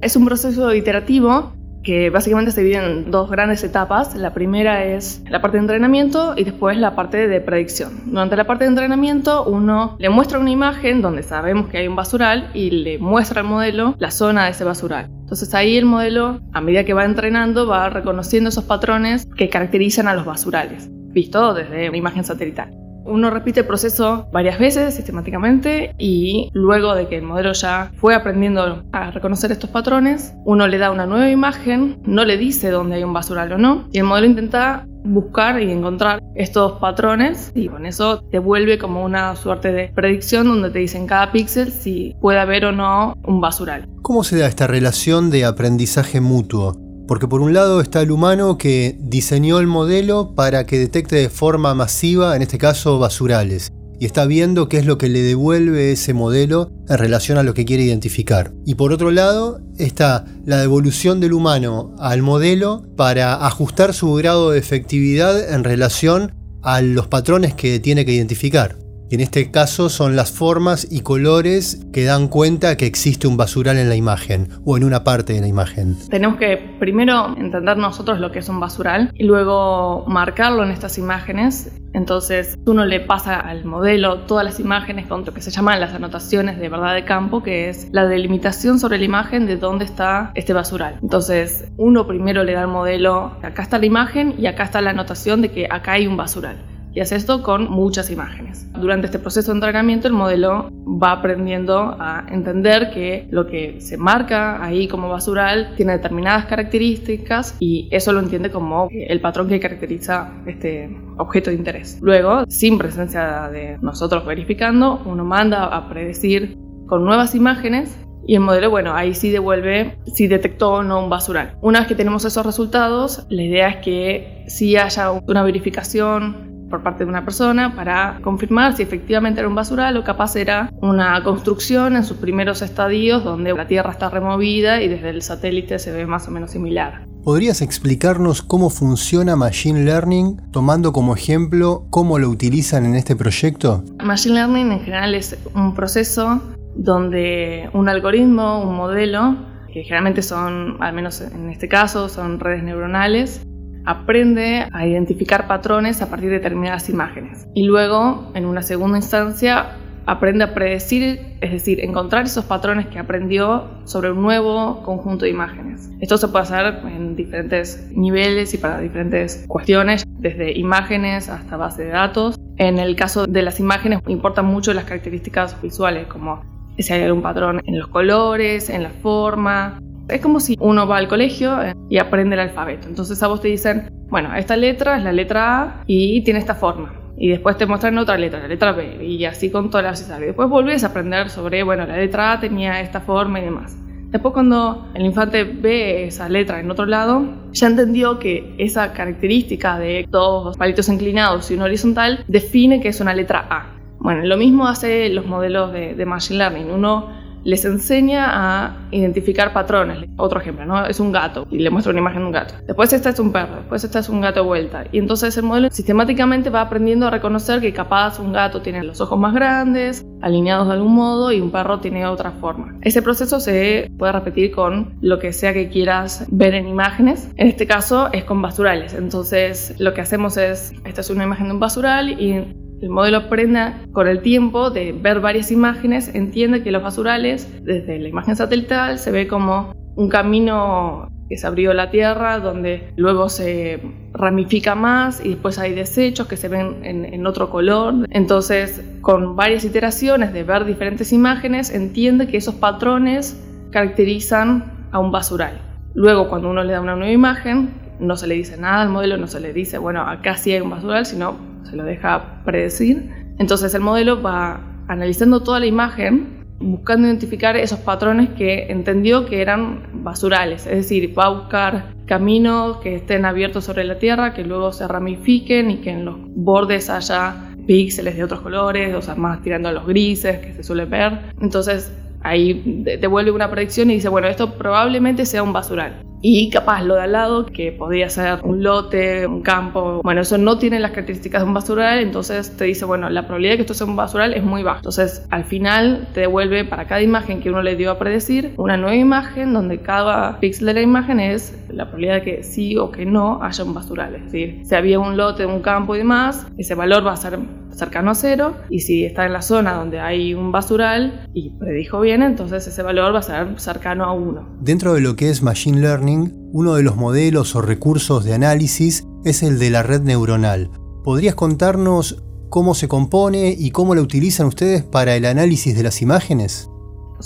Es 0.02 0.14
un 0.14 0.26
proceso 0.26 0.74
iterativo 0.74 1.52
que 1.82 2.10
básicamente 2.10 2.50
se 2.50 2.62
divide 2.62 2.84
en 2.84 3.10
dos 3.10 3.30
grandes 3.30 3.62
etapas. 3.62 4.16
La 4.16 4.34
primera 4.34 4.84
es 4.84 5.22
la 5.30 5.40
parte 5.40 5.56
de 5.56 5.62
entrenamiento 5.62 6.34
y 6.36 6.42
después 6.42 6.76
la 6.76 6.96
parte 6.96 7.28
de 7.28 7.40
predicción. 7.40 8.00
Durante 8.06 8.36
la 8.36 8.44
parte 8.44 8.64
de 8.64 8.70
entrenamiento 8.70 9.44
uno 9.44 9.96
le 9.98 10.08
muestra 10.10 10.40
una 10.40 10.50
imagen 10.50 11.00
donde 11.00 11.22
sabemos 11.22 11.68
que 11.68 11.78
hay 11.78 11.86
un 11.86 11.94
basural 11.94 12.50
y 12.54 12.70
le 12.70 12.98
muestra 12.98 13.40
al 13.40 13.46
modelo 13.46 13.94
la 13.98 14.10
zona 14.10 14.46
de 14.46 14.50
ese 14.50 14.64
basural. 14.64 15.08
Entonces 15.20 15.54
ahí 15.54 15.76
el 15.76 15.86
modelo, 15.86 16.40
a 16.52 16.60
medida 16.60 16.84
que 16.84 16.92
va 16.92 17.04
entrenando, 17.04 17.66
va 17.66 17.88
reconociendo 17.88 18.48
esos 18.48 18.64
patrones 18.64 19.26
que 19.36 19.48
caracterizan 19.48 20.08
a 20.08 20.14
los 20.14 20.24
basurales, 20.24 20.88
visto 20.90 21.54
desde 21.54 21.88
una 21.88 21.98
imagen 21.98 22.24
satelital. 22.24 22.85
Uno 23.06 23.30
repite 23.30 23.60
el 23.60 23.66
proceso 23.66 24.28
varias 24.32 24.58
veces 24.58 24.94
sistemáticamente 24.94 25.94
y 25.98 26.50
luego 26.52 26.94
de 26.94 27.06
que 27.06 27.16
el 27.16 27.22
modelo 27.22 27.52
ya 27.52 27.90
fue 27.96 28.14
aprendiendo 28.14 28.82
a 28.92 29.10
reconocer 29.10 29.52
estos 29.52 29.70
patrones, 29.70 30.34
uno 30.44 30.66
le 30.66 30.78
da 30.78 30.90
una 30.90 31.06
nueva 31.06 31.30
imagen, 31.30 31.98
no 32.04 32.24
le 32.24 32.36
dice 32.36 32.70
dónde 32.70 32.96
hay 32.96 33.04
un 33.04 33.12
basural 33.12 33.52
o 33.52 33.58
no, 33.58 33.88
y 33.92 33.98
el 33.98 34.04
modelo 34.04 34.26
intenta 34.26 34.86
buscar 35.04 35.62
y 35.62 35.70
encontrar 35.70 36.20
estos 36.34 36.80
patrones 36.80 37.52
y 37.54 37.68
con 37.68 37.86
eso 37.86 38.22
te 38.30 38.38
vuelve 38.38 38.78
como 38.78 39.04
una 39.04 39.36
suerte 39.36 39.72
de 39.72 39.88
predicción 39.94 40.48
donde 40.48 40.70
te 40.70 40.80
dicen 40.80 41.06
cada 41.06 41.32
píxel 41.32 41.72
si 41.72 42.16
puede 42.20 42.40
haber 42.40 42.64
o 42.64 42.72
no 42.72 43.14
un 43.24 43.40
basural. 43.40 43.88
¿Cómo 44.02 44.24
se 44.24 44.38
da 44.38 44.46
esta 44.46 44.66
relación 44.66 45.30
de 45.30 45.44
aprendizaje 45.44 46.20
mutuo? 46.20 46.85
Porque 47.06 47.28
por 47.28 47.40
un 47.40 47.54
lado 47.54 47.80
está 47.80 48.02
el 48.02 48.10
humano 48.10 48.58
que 48.58 48.96
diseñó 49.00 49.60
el 49.60 49.66
modelo 49.66 50.34
para 50.34 50.66
que 50.66 50.78
detecte 50.78 51.16
de 51.16 51.30
forma 51.30 51.74
masiva, 51.74 52.34
en 52.34 52.42
este 52.42 52.58
caso, 52.58 52.98
basurales. 52.98 53.72
Y 53.98 54.04
está 54.04 54.26
viendo 54.26 54.68
qué 54.68 54.78
es 54.78 54.86
lo 54.86 54.98
que 54.98 55.08
le 55.08 55.22
devuelve 55.22 55.92
ese 55.92 56.12
modelo 56.12 56.70
en 56.88 56.98
relación 56.98 57.38
a 57.38 57.42
lo 57.42 57.54
que 57.54 57.64
quiere 57.64 57.84
identificar. 57.84 58.52
Y 58.66 58.74
por 58.74 58.92
otro 58.92 59.10
lado 59.10 59.60
está 59.78 60.26
la 60.44 60.58
devolución 60.58 61.20
del 61.20 61.32
humano 61.32 61.94
al 61.98 62.22
modelo 62.22 62.82
para 62.96 63.46
ajustar 63.46 63.94
su 63.94 64.12
grado 64.14 64.50
de 64.50 64.58
efectividad 64.58 65.54
en 65.54 65.64
relación 65.64 66.34
a 66.62 66.82
los 66.82 67.06
patrones 67.06 67.54
que 67.54 67.78
tiene 67.80 68.04
que 68.04 68.12
identificar. 68.12 68.76
En 69.08 69.20
este 69.20 69.52
caso 69.52 69.88
son 69.88 70.16
las 70.16 70.32
formas 70.32 70.88
y 70.90 71.02
colores 71.02 71.86
que 71.92 72.04
dan 72.04 72.26
cuenta 72.26 72.76
que 72.76 72.86
existe 72.86 73.28
un 73.28 73.36
basural 73.36 73.78
en 73.78 73.88
la 73.88 73.94
imagen 73.94 74.48
o 74.64 74.76
en 74.76 74.82
una 74.82 75.04
parte 75.04 75.32
de 75.32 75.40
la 75.40 75.46
imagen. 75.46 75.96
Tenemos 76.10 76.38
que 76.38 76.56
primero 76.80 77.36
entender 77.38 77.76
nosotros 77.76 78.18
lo 78.18 78.32
que 78.32 78.40
es 78.40 78.48
un 78.48 78.58
basural 78.58 79.12
y 79.14 79.22
luego 79.22 80.04
marcarlo 80.08 80.64
en 80.64 80.72
estas 80.72 80.98
imágenes. 80.98 81.70
Entonces 81.92 82.58
uno 82.66 82.84
le 82.84 82.98
pasa 82.98 83.38
al 83.38 83.64
modelo 83.64 84.22
todas 84.22 84.44
las 84.44 84.58
imágenes 84.58 85.06
con 85.06 85.24
lo 85.24 85.32
que 85.32 85.40
se 85.40 85.52
llaman 85.52 85.78
las 85.78 85.94
anotaciones 85.94 86.58
de 86.58 86.68
verdad 86.68 86.94
de 86.94 87.04
campo, 87.04 87.44
que 87.44 87.68
es 87.68 87.86
la 87.92 88.06
delimitación 88.06 88.80
sobre 88.80 88.98
la 88.98 89.04
imagen 89.04 89.46
de 89.46 89.56
dónde 89.56 89.84
está 89.84 90.32
este 90.34 90.52
basural. 90.52 90.98
Entonces 91.00 91.70
uno 91.76 92.08
primero 92.08 92.42
le 92.42 92.54
da 92.54 92.62
al 92.62 92.68
modelo, 92.68 93.36
acá 93.44 93.62
está 93.62 93.78
la 93.78 93.86
imagen 93.86 94.34
y 94.36 94.46
acá 94.46 94.64
está 94.64 94.80
la 94.80 94.90
anotación 94.90 95.42
de 95.42 95.52
que 95.52 95.68
acá 95.70 95.92
hay 95.92 96.08
un 96.08 96.16
basural 96.16 96.56
y 96.96 97.00
hace 97.00 97.14
esto 97.14 97.42
con 97.42 97.70
muchas 97.70 98.10
imágenes. 98.10 98.66
Durante 98.72 99.06
este 99.06 99.18
proceso 99.18 99.52
de 99.52 99.58
entrenamiento 99.58 100.08
el 100.08 100.14
modelo 100.14 100.70
va 100.86 101.12
aprendiendo 101.12 101.94
a 102.00 102.24
entender 102.30 102.90
que 102.90 103.28
lo 103.30 103.46
que 103.46 103.82
se 103.82 103.98
marca 103.98 104.64
ahí 104.64 104.88
como 104.88 105.10
basural 105.10 105.74
tiene 105.76 105.92
determinadas 105.92 106.46
características 106.46 107.54
y 107.60 107.86
eso 107.90 108.12
lo 108.12 108.20
entiende 108.20 108.50
como 108.50 108.88
el 108.90 109.20
patrón 109.20 109.46
que 109.46 109.60
caracteriza 109.60 110.32
este 110.46 110.88
objeto 111.18 111.50
de 111.50 111.56
interés. 111.56 111.98
Luego, 112.00 112.44
sin 112.48 112.78
presencia 112.78 113.50
de 113.50 113.76
nosotros 113.82 114.24
verificando, 114.24 115.02
uno 115.04 115.22
manda 115.22 115.66
a 115.66 115.90
predecir 115.90 116.56
con 116.86 117.04
nuevas 117.04 117.34
imágenes 117.34 117.94
y 118.26 118.34
el 118.34 118.40
modelo, 118.40 118.70
bueno, 118.70 118.94
ahí 118.94 119.14
sí 119.14 119.30
devuelve 119.30 119.98
si 120.06 120.26
detectó 120.26 120.72
o 120.72 120.82
no 120.82 121.04
un 121.04 121.10
basural. 121.10 121.56
Una 121.60 121.80
vez 121.80 121.88
que 121.88 121.94
tenemos 121.94 122.24
esos 122.24 122.44
resultados, 122.44 123.26
la 123.28 123.42
idea 123.42 123.68
es 123.68 123.76
que 123.76 124.44
si 124.48 124.76
haya 124.76 125.12
una 125.12 125.42
verificación 125.44 126.45
por 126.68 126.82
parte 126.82 127.04
de 127.04 127.10
una 127.10 127.24
persona 127.24 127.74
para 127.74 128.18
confirmar 128.22 128.76
si 128.76 128.82
efectivamente 128.82 129.40
era 129.40 129.48
un 129.48 129.54
basural 129.54 129.96
o 129.96 130.04
capaz 130.04 130.36
era 130.36 130.70
una 130.80 131.22
construcción 131.22 131.96
en 131.96 132.04
sus 132.04 132.16
primeros 132.16 132.62
estadios 132.62 133.24
donde 133.24 133.52
la 133.52 133.66
Tierra 133.66 133.90
está 133.90 134.10
removida 134.10 134.82
y 134.82 134.88
desde 134.88 135.10
el 135.10 135.22
satélite 135.22 135.78
se 135.78 135.92
ve 135.92 136.06
más 136.06 136.26
o 136.28 136.30
menos 136.30 136.50
similar. 136.50 137.06
¿Podrías 137.22 137.60
explicarnos 137.60 138.40
cómo 138.42 138.70
funciona 138.70 139.34
Machine 139.34 139.84
Learning, 139.84 140.40
tomando 140.52 140.92
como 140.92 141.14
ejemplo 141.14 141.86
cómo 141.90 142.18
lo 142.18 142.28
utilizan 142.28 142.86
en 142.86 142.94
este 142.94 143.16
proyecto? 143.16 143.82
Machine 144.04 144.36
Learning 144.36 144.70
en 144.70 144.80
general 144.80 145.14
es 145.14 145.36
un 145.54 145.74
proceso 145.74 146.40
donde 146.76 147.68
un 147.72 147.88
algoritmo, 147.88 148.62
un 148.62 148.76
modelo, 148.76 149.36
que 149.72 149.82
generalmente 149.82 150.22
son, 150.22 150.76
al 150.80 150.92
menos 150.92 151.20
en 151.20 151.50
este 151.50 151.68
caso, 151.68 152.08
son 152.08 152.38
redes 152.38 152.62
neuronales, 152.62 153.42
aprende 153.86 154.68
a 154.72 154.86
identificar 154.86 155.46
patrones 155.46 156.02
a 156.02 156.10
partir 156.10 156.28
de 156.28 156.36
determinadas 156.36 156.88
imágenes. 156.88 157.46
Y 157.54 157.64
luego, 157.64 158.30
en 158.34 158.44
una 158.44 158.62
segunda 158.62 158.98
instancia, 158.98 159.76
aprende 160.06 160.44
a 160.44 160.54
predecir, 160.54 161.36
es 161.40 161.52
decir, 161.52 161.80
encontrar 161.80 162.26
esos 162.26 162.44
patrones 162.44 162.86
que 162.86 162.98
aprendió 162.98 163.64
sobre 163.84 164.12
un 164.12 164.22
nuevo 164.22 164.82
conjunto 164.84 165.24
de 165.24 165.30
imágenes. 165.30 165.90
Esto 166.00 166.16
se 166.16 166.28
puede 166.28 166.44
hacer 166.44 166.80
en 166.86 167.16
diferentes 167.16 167.88
niveles 167.92 168.54
y 168.54 168.58
para 168.58 168.80
diferentes 168.80 169.44
cuestiones, 169.48 170.04
desde 170.18 170.52
imágenes 170.52 171.28
hasta 171.28 171.56
base 171.56 171.84
de 171.84 171.90
datos. 171.90 172.38
En 172.56 172.78
el 172.78 172.96
caso 172.96 173.26
de 173.26 173.42
las 173.42 173.60
imágenes 173.60 174.00
importan 174.06 174.46
mucho 174.46 174.72
las 174.72 174.84
características 174.84 175.60
visuales, 175.60 176.06
como 176.06 176.42
si 176.78 176.92
hay 176.92 177.02
algún 177.02 177.22
patrón 177.22 177.60
en 177.64 177.78
los 177.78 177.88
colores, 177.88 178.70
en 178.70 178.82
la 178.82 178.90
forma, 178.90 179.80
es 180.08 180.20
como 180.20 180.40
si 180.40 180.56
uno 180.60 180.86
va 180.86 180.98
al 180.98 181.08
colegio 181.08 181.62
eh, 181.62 181.74
y 181.88 181.98
aprende 181.98 182.34
el 182.34 182.40
alfabeto. 182.40 182.88
Entonces 182.88 183.22
a 183.22 183.26
vos 183.26 183.40
te 183.40 183.48
dicen, 183.48 183.90
bueno, 184.08 184.34
esta 184.34 184.56
letra 184.56 184.98
es 184.98 185.04
la 185.04 185.12
letra 185.12 185.62
A 185.62 185.82
y 185.86 186.22
tiene 186.22 186.38
esta 186.38 186.54
forma. 186.54 186.92
Y 187.18 187.28
después 187.28 187.56
te 187.56 187.66
muestran 187.66 187.96
otra 187.98 188.18
letra, 188.18 188.40
la 188.40 188.48
letra 188.48 188.72
B, 188.72 189.02
y 189.02 189.24
así 189.24 189.50
con 189.50 189.70
todas 189.70 189.84
las 189.84 190.20
Y 190.20 190.24
después 190.24 190.50
volvés 190.50 190.84
a 190.84 190.88
aprender 190.88 191.30
sobre, 191.30 191.62
bueno, 191.62 191.86
la 191.86 191.96
letra 191.96 192.32
A 192.32 192.40
tenía 192.40 192.80
esta 192.80 193.00
forma 193.00 193.40
y 193.40 193.44
demás. 193.44 193.76
Después 194.10 194.34
cuando 194.34 194.86
el 194.94 195.04
infante 195.04 195.44
ve 195.44 196.04
esa 196.06 196.28
letra 196.28 196.60
en 196.60 196.70
otro 196.70 196.86
lado, 196.86 197.24
ya 197.52 197.66
entendió 197.66 198.18
que 198.18 198.54
esa 198.58 198.92
característica 198.92 199.78
de 199.78 200.06
dos 200.10 200.56
palitos 200.56 200.88
inclinados 200.88 201.50
y 201.50 201.54
un 201.54 201.62
horizontal 201.62 202.22
define 202.28 202.80
que 202.80 202.88
es 202.88 203.00
una 203.00 203.14
letra 203.14 203.46
A. 203.50 203.72
Bueno, 203.98 204.24
lo 204.24 204.36
mismo 204.36 204.68
hace 204.68 205.08
los 205.08 205.26
modelos 205.26 205.72
de, 205.72 205.94
de 205.94 206.06
Machine 206.06 206.38
Learning. 206.38 206.70
Uno 206.70 207.08
les 207.46 207.64
enseña 207.64 208.26
a 208.28 208.76
identificar 208.90 209.52
patrones. 209.52 210.08
Otro 210.16 210.40
ejemplo, 210.40 210.66
¿no? 210.66 210.84
Es 210.84 210.98
un 210.98 211.12
gato 211.12 211.46
y 211.48 211.60
le 211.60 211.70
muestra 211.70 211.92
una 211.92 212.00
imagen 212.00 212.20
de 212.20 212.26
un 212.26 212.32
gato. 212.32 212.54
Después 212.66 212.92
esta 212.92 213.10
es 213.10 213.20
un 213.20 213.32
perro, 213.32 213.56
después 213.56 213.84
esta 213.84 214.00
es 214.00 214.08
un 214.08 214.20
gato 214.20 214.44
vuelta. 214.44 214.84
Y 214.90 214.98
entonces 214.98 215.36
el 215.36 215.44
modelo 215.44 215.68
sistemáticamente 215.70 216.50
va 216.50 216.62
aprendiendo 216.62 217.06
a 217.06 217.10
reconocer 217.10 217.60
que 217.60 217.72
capaz 217.72 218.18
un 218.18 218.32
gato 218.32 218.62
tiene 218.62 218.82
los 218.82 219.00
ojos 219.00 219.18
más 219.18 219.32
grandes, 219.32 220.04
alineados 220.22 220.66
de 220.66 220.74
algún 220.74 220.94
modo, 220.94 221.30
y 221.30 221.40
un 221.40 221.52
perro 221.52 221.78
tiene 221.78 222.04
otra 222.04 222.32
forma. 222.32 222.74
Ese 222.82 223.00
proceso 223.00 223.38
se 223.38 223.90
puede 223.96 224.12
repetir 224.12 224.50
con 224.50 224.94
lo 225.00 225.20
que 225.20 225.32
sea 225.32 225.52
que 225.52 225.68
quieras 225.68 226.26
ver 226.28 226.54
en 226.54 226.66
imágenes. 226.66 227.30
En 227.36 227.46
este 227.46 227.66
caso 227.66 228.08
es 228.12 228.24
con 228.24 228.42
basurales. 228.42 228.92
Entonces 228.92 229.72
lo 229.78 229.94
que 229.94 230.00
hacemos 230.00 230.36
es, 230.36 230.72
esta 230.84 231.00
es 231.00 231.10
una 231.10 231.22
imagen 231.22 231.46
de 231.46 231.52
un 231.54 231.60
basural 231.60 232.20
y 232.20 232.65
el 232.80 232.90
modelo 232.90 233.18
aprende 233.18 233.72
con 233.92 234.06
el 234.06 234.20
tiempo 234.20 234.70
de 234.70 234.92
ver 234.92 235.20
varias 235.20 235.50
imágenes, 235.50 236.14
entiende 236.14 236.62
que 236.62 236.70
los 236.70 236.82
basurales, 236.82 237.48
desde 237.64 237.98
la 237.98 238.08
imagen 238.08 238.36
satelital, 238.36 238.98
se 238.98 239.10
ve 239.10 239.26
como 239.26 239.72
un 239.96 240.08
camino 240.08 241.08
que 241.28 241.36
se 241.36 241.46
abrió 241.46 241.72
la 241.74 241.90
tierra, 241.90 242.38
donde 242.38 242.92
luego 242.96 243.28
se 243.28 243.80
ramifica 244.12 244.74
más 244.74 245.24
y 245.24 245.30
después 245.30 245.58
hay 245.58 245.74
desechos 245.74 246.28
que 246.28 246.36
se 246.36 246.48
ven 246.48 246.84
en, 246.84 247.26
otro 247.26 247.50
color. 247.50 248.06
Entonces, 248.10 248.84
con 249.00 249.34
varias 249.34 249.64
iteraciones 249.64 250.32
de 250.32 250.44
ver 250.44 250.64
diferentes 250.64 251.12
imágenes, 251.12 251.74
entiende 251.74 252.28
que 252.28 252.36
esos 252.36 252.54
patrones 252.54 253.42
caracterizan 253.72 254.88
a 254.92 255.00
un 255.00 255.10
basural. 255.10 255.60
Luego, 255.94 256.28
cuando 256.28 256.50
uno 256.50 256.62
le 256.62 256.74
da 256.74 256.80
una 256.80 256.94
nueva 256.94 257.12
imagen, 257.12 257.70
no 257.98 258.16
se 258.16 258.26
le 258.26 258.34
dice 258.34 258.56
nada 258.56 258.82
al 258.82 258.90
modelo, 258.90 259.16
no 259.16 259.26
se 259.26 259.40
le 259.40 259.52
dice, 259.52 259.78
bueno, 259.78 260.02
acá 260.02 260.36
sí 260.36 260.52
hay 260.52 260.60
un 260.60 260.70
basural, 260.70 261.06
sino 261.06 261.55
se 261.66 261.76
lo 261.76 261.84
deja 261.84 262.42
predecir. 262.44 263.10
Entonces 263.38 263.74
el 263.74 263.82
modelo 263.82 264.22
va 264.22 264.60
analizando 264.88 265.42
toda 265.42 265.60
la 265.60 265.66
imagen, 265.66 266.44
buscando 266.58 267.06
identificar 267.06 267.56
esos 267.56 267.80
patrones 267.80 268.30
que 268.30 268.70
entendió 268.70 269.26
que 269.26 269.42
eran 269.42 269.88
basurales, 269.92 270.66
es 270.66 270.76
decir, 270.76 271.16
va 271.18 271.24
a 271.24 271.30
buscar 271.30 271.94
caminos 272.06 272.78
que 272.78 272.94
estén 272.94 273.24
abiertos 273.24 273.64
sobre 273.64 273.84
la 273.84 273.98
Tierra, 273.98 274.32
que 274.32 274.44
luego 274.44 274.72
se 274.72 274.88
ramifiquen 274.88 275.70
y 275.70 275.76
que 275.78 275.90
en 275.90 276.04
los 276.04 276.16
bordes 276.18 276.88
haya 276.88 277.34
píxeles 277.66 278.16
de 278.16 278.24
otros 278.24 278.40
colores, 278.40 278.94
o 278.94 279.02
sea, 279.02 279.16
más 279.16 279.42
tirando 279.42 279.68
a 279.68 279.72
los 279.72 279.86
grises 279.86 280.38
que 280.38 280.54
se 280.54 280.62
suele 280.62 280.84
ver. 280.84 281.32
Entonces 281.42 281.92
ahí 282.22 282.82
devuelve 283.00 283.32
una 283.32 283.50
predicción 283.50 283.90
y 283.90 283.94
dice, 283.94 284.08
bueno, 284.08 284.28
esto 284.28 284.54
probablemente 284.54 285.26
sea 285.26 285.42
un 285.42 285.52
basural 285.52 286.02
y 286.22 286.50
capaz 286.50 286.82
lo 286.82 286.94
de 286.94 287.02
al 287.02 287.12
lado, 287.12 287.46
que 287.46 287.72
podría 287.72 288.08
ser 288.08 288.40
un 288.42 288.62
lote, 288.62 289.26
un 289.26 289.42
campo, 289.42 290.00
bueno, 290.02 290.22
eso 290.22 290.38
no 290.38 290.58
tiene 290.58 290.80
las 290.80 290.90
características 290.90 291.42
de 291.42 291.48
un 291.48 291.54
basural, 291.54 291.98
entonces 291.98 292.56
te 292.56 292.64
dice, 292.64 292.84
bueno, 292.84 293.08
la 293.10 293.22
probabilidad 293.22 293.52
de 293.52 293.56
que 293.58 293.62
esto 293.62 293.74
sea 293.74 293.86
un 293.86 293.96
basural 293.96 294.34
es 294.34 294.42
muy 294.42 294.62
baja. 294.62 294.78
Entonces, 294.78 295.26
al 295.30 295.44
final 295.44 296.08
te 296.14 296.20
devuelve 296.20 296.64
para 296.64 296.86
cada 296.86 297.02
imagen 297.02 297.40
que 297.40 297.50
uno 297.50 297.62
le 297.62 297.76
dio 297.76 297.90
a 297.90 297.98
predecir 297.98 298.54
una 298.56 298.76
nueva 298.76 298.96
imagen 298.96 299.52
donde 299.52 299.80
cada 299.80 300.40
píxel 300.40 300.66
de 300.66 300.74
la 300.74 300.82
imagen 300.82 301.20
es 301.20 301.56
la 301.68 301.84
probabilidad 301.84 302.14
de 302.14 302.22
que 302.22 302.42
sí 302.42 302.76
o 302.76 302.90
que 302.90 303.04
no 303.04 303.42
haya 303.42 303.64
un 303.64 303.74
basural. 303.74 304.14
Es 304.14 304.24
decir, 304.24 304.62
si 304.64 304.74
había 304.74 304.98
un 304.98 305.16
lote, 305.16 305.46
un 305.46 305.60
campo 305.60 305.94
y 305.94 305.98
demás, 305.98 306.46
ese 306.56 306.74
valor 306.74 307.06
va 307.06 307.12
a 307.12 307.16
ser 307.16 307.38
cercano 307.70 308.10
a 308.10 308.14
cero 308.14 308.56
y 308.70 308.80
si 308.80 309.04
está 309.04 309.26
en 309.26 309.34
la 309.34 309.42
zona 309.42 309.74
donde 309.74 310.00
hay 310.00 310.34
un 310.34 310.50
basural 310.50 311.26
y 311.34 311.50
predijo 311.50 312.00
bien, 312.00 312.22
entonces 312.22 312.66
ese 312.66 312.82
valor 312.82 313.14
va 313.14 313.18
a 313.18 313.22
ser 313.22 313.60
cercano 313.60 314.04
a 314.04 314.12
1. 314.12 314.56
Dentro 314.60 314.94
de 314.94 315.00
lo 315.00 315.14
que 315.14 315.28
es 315.28 315.42
Machine 315.42 315.80
Learning, 315.80 316.05
uno 316.08 316.74
de 316.74 316.82
los 316.82 316.96
modelos 316.96 317.54
o 317.56 317.62
recursos 317.62 318.24
de 318.24 318.34
análisis 318.34 319.06
es 319.24 319.42
el 319.42 319.58
de 319.58 319.70
la 319.70 319.82
red 319.82 320.02
neuronal. 320.02 320.70
¿Podrías 321.04 321.34
contarnos 321.34 322.22
cómo 322.48 322.74
se 322.74 322.88
compone 322.88 323.54
y 323.58 323.70
cómo 323.70 323.94
la 323.94 324.02
utilizan 324.02 324.46
ustedes 324.46 324.82
para 324.82 325.16
el 325.16 325.24
análisis 325.24 325.76
de 325.76 325.82
las 325.82 326.02
imágenes? 326.02 326.70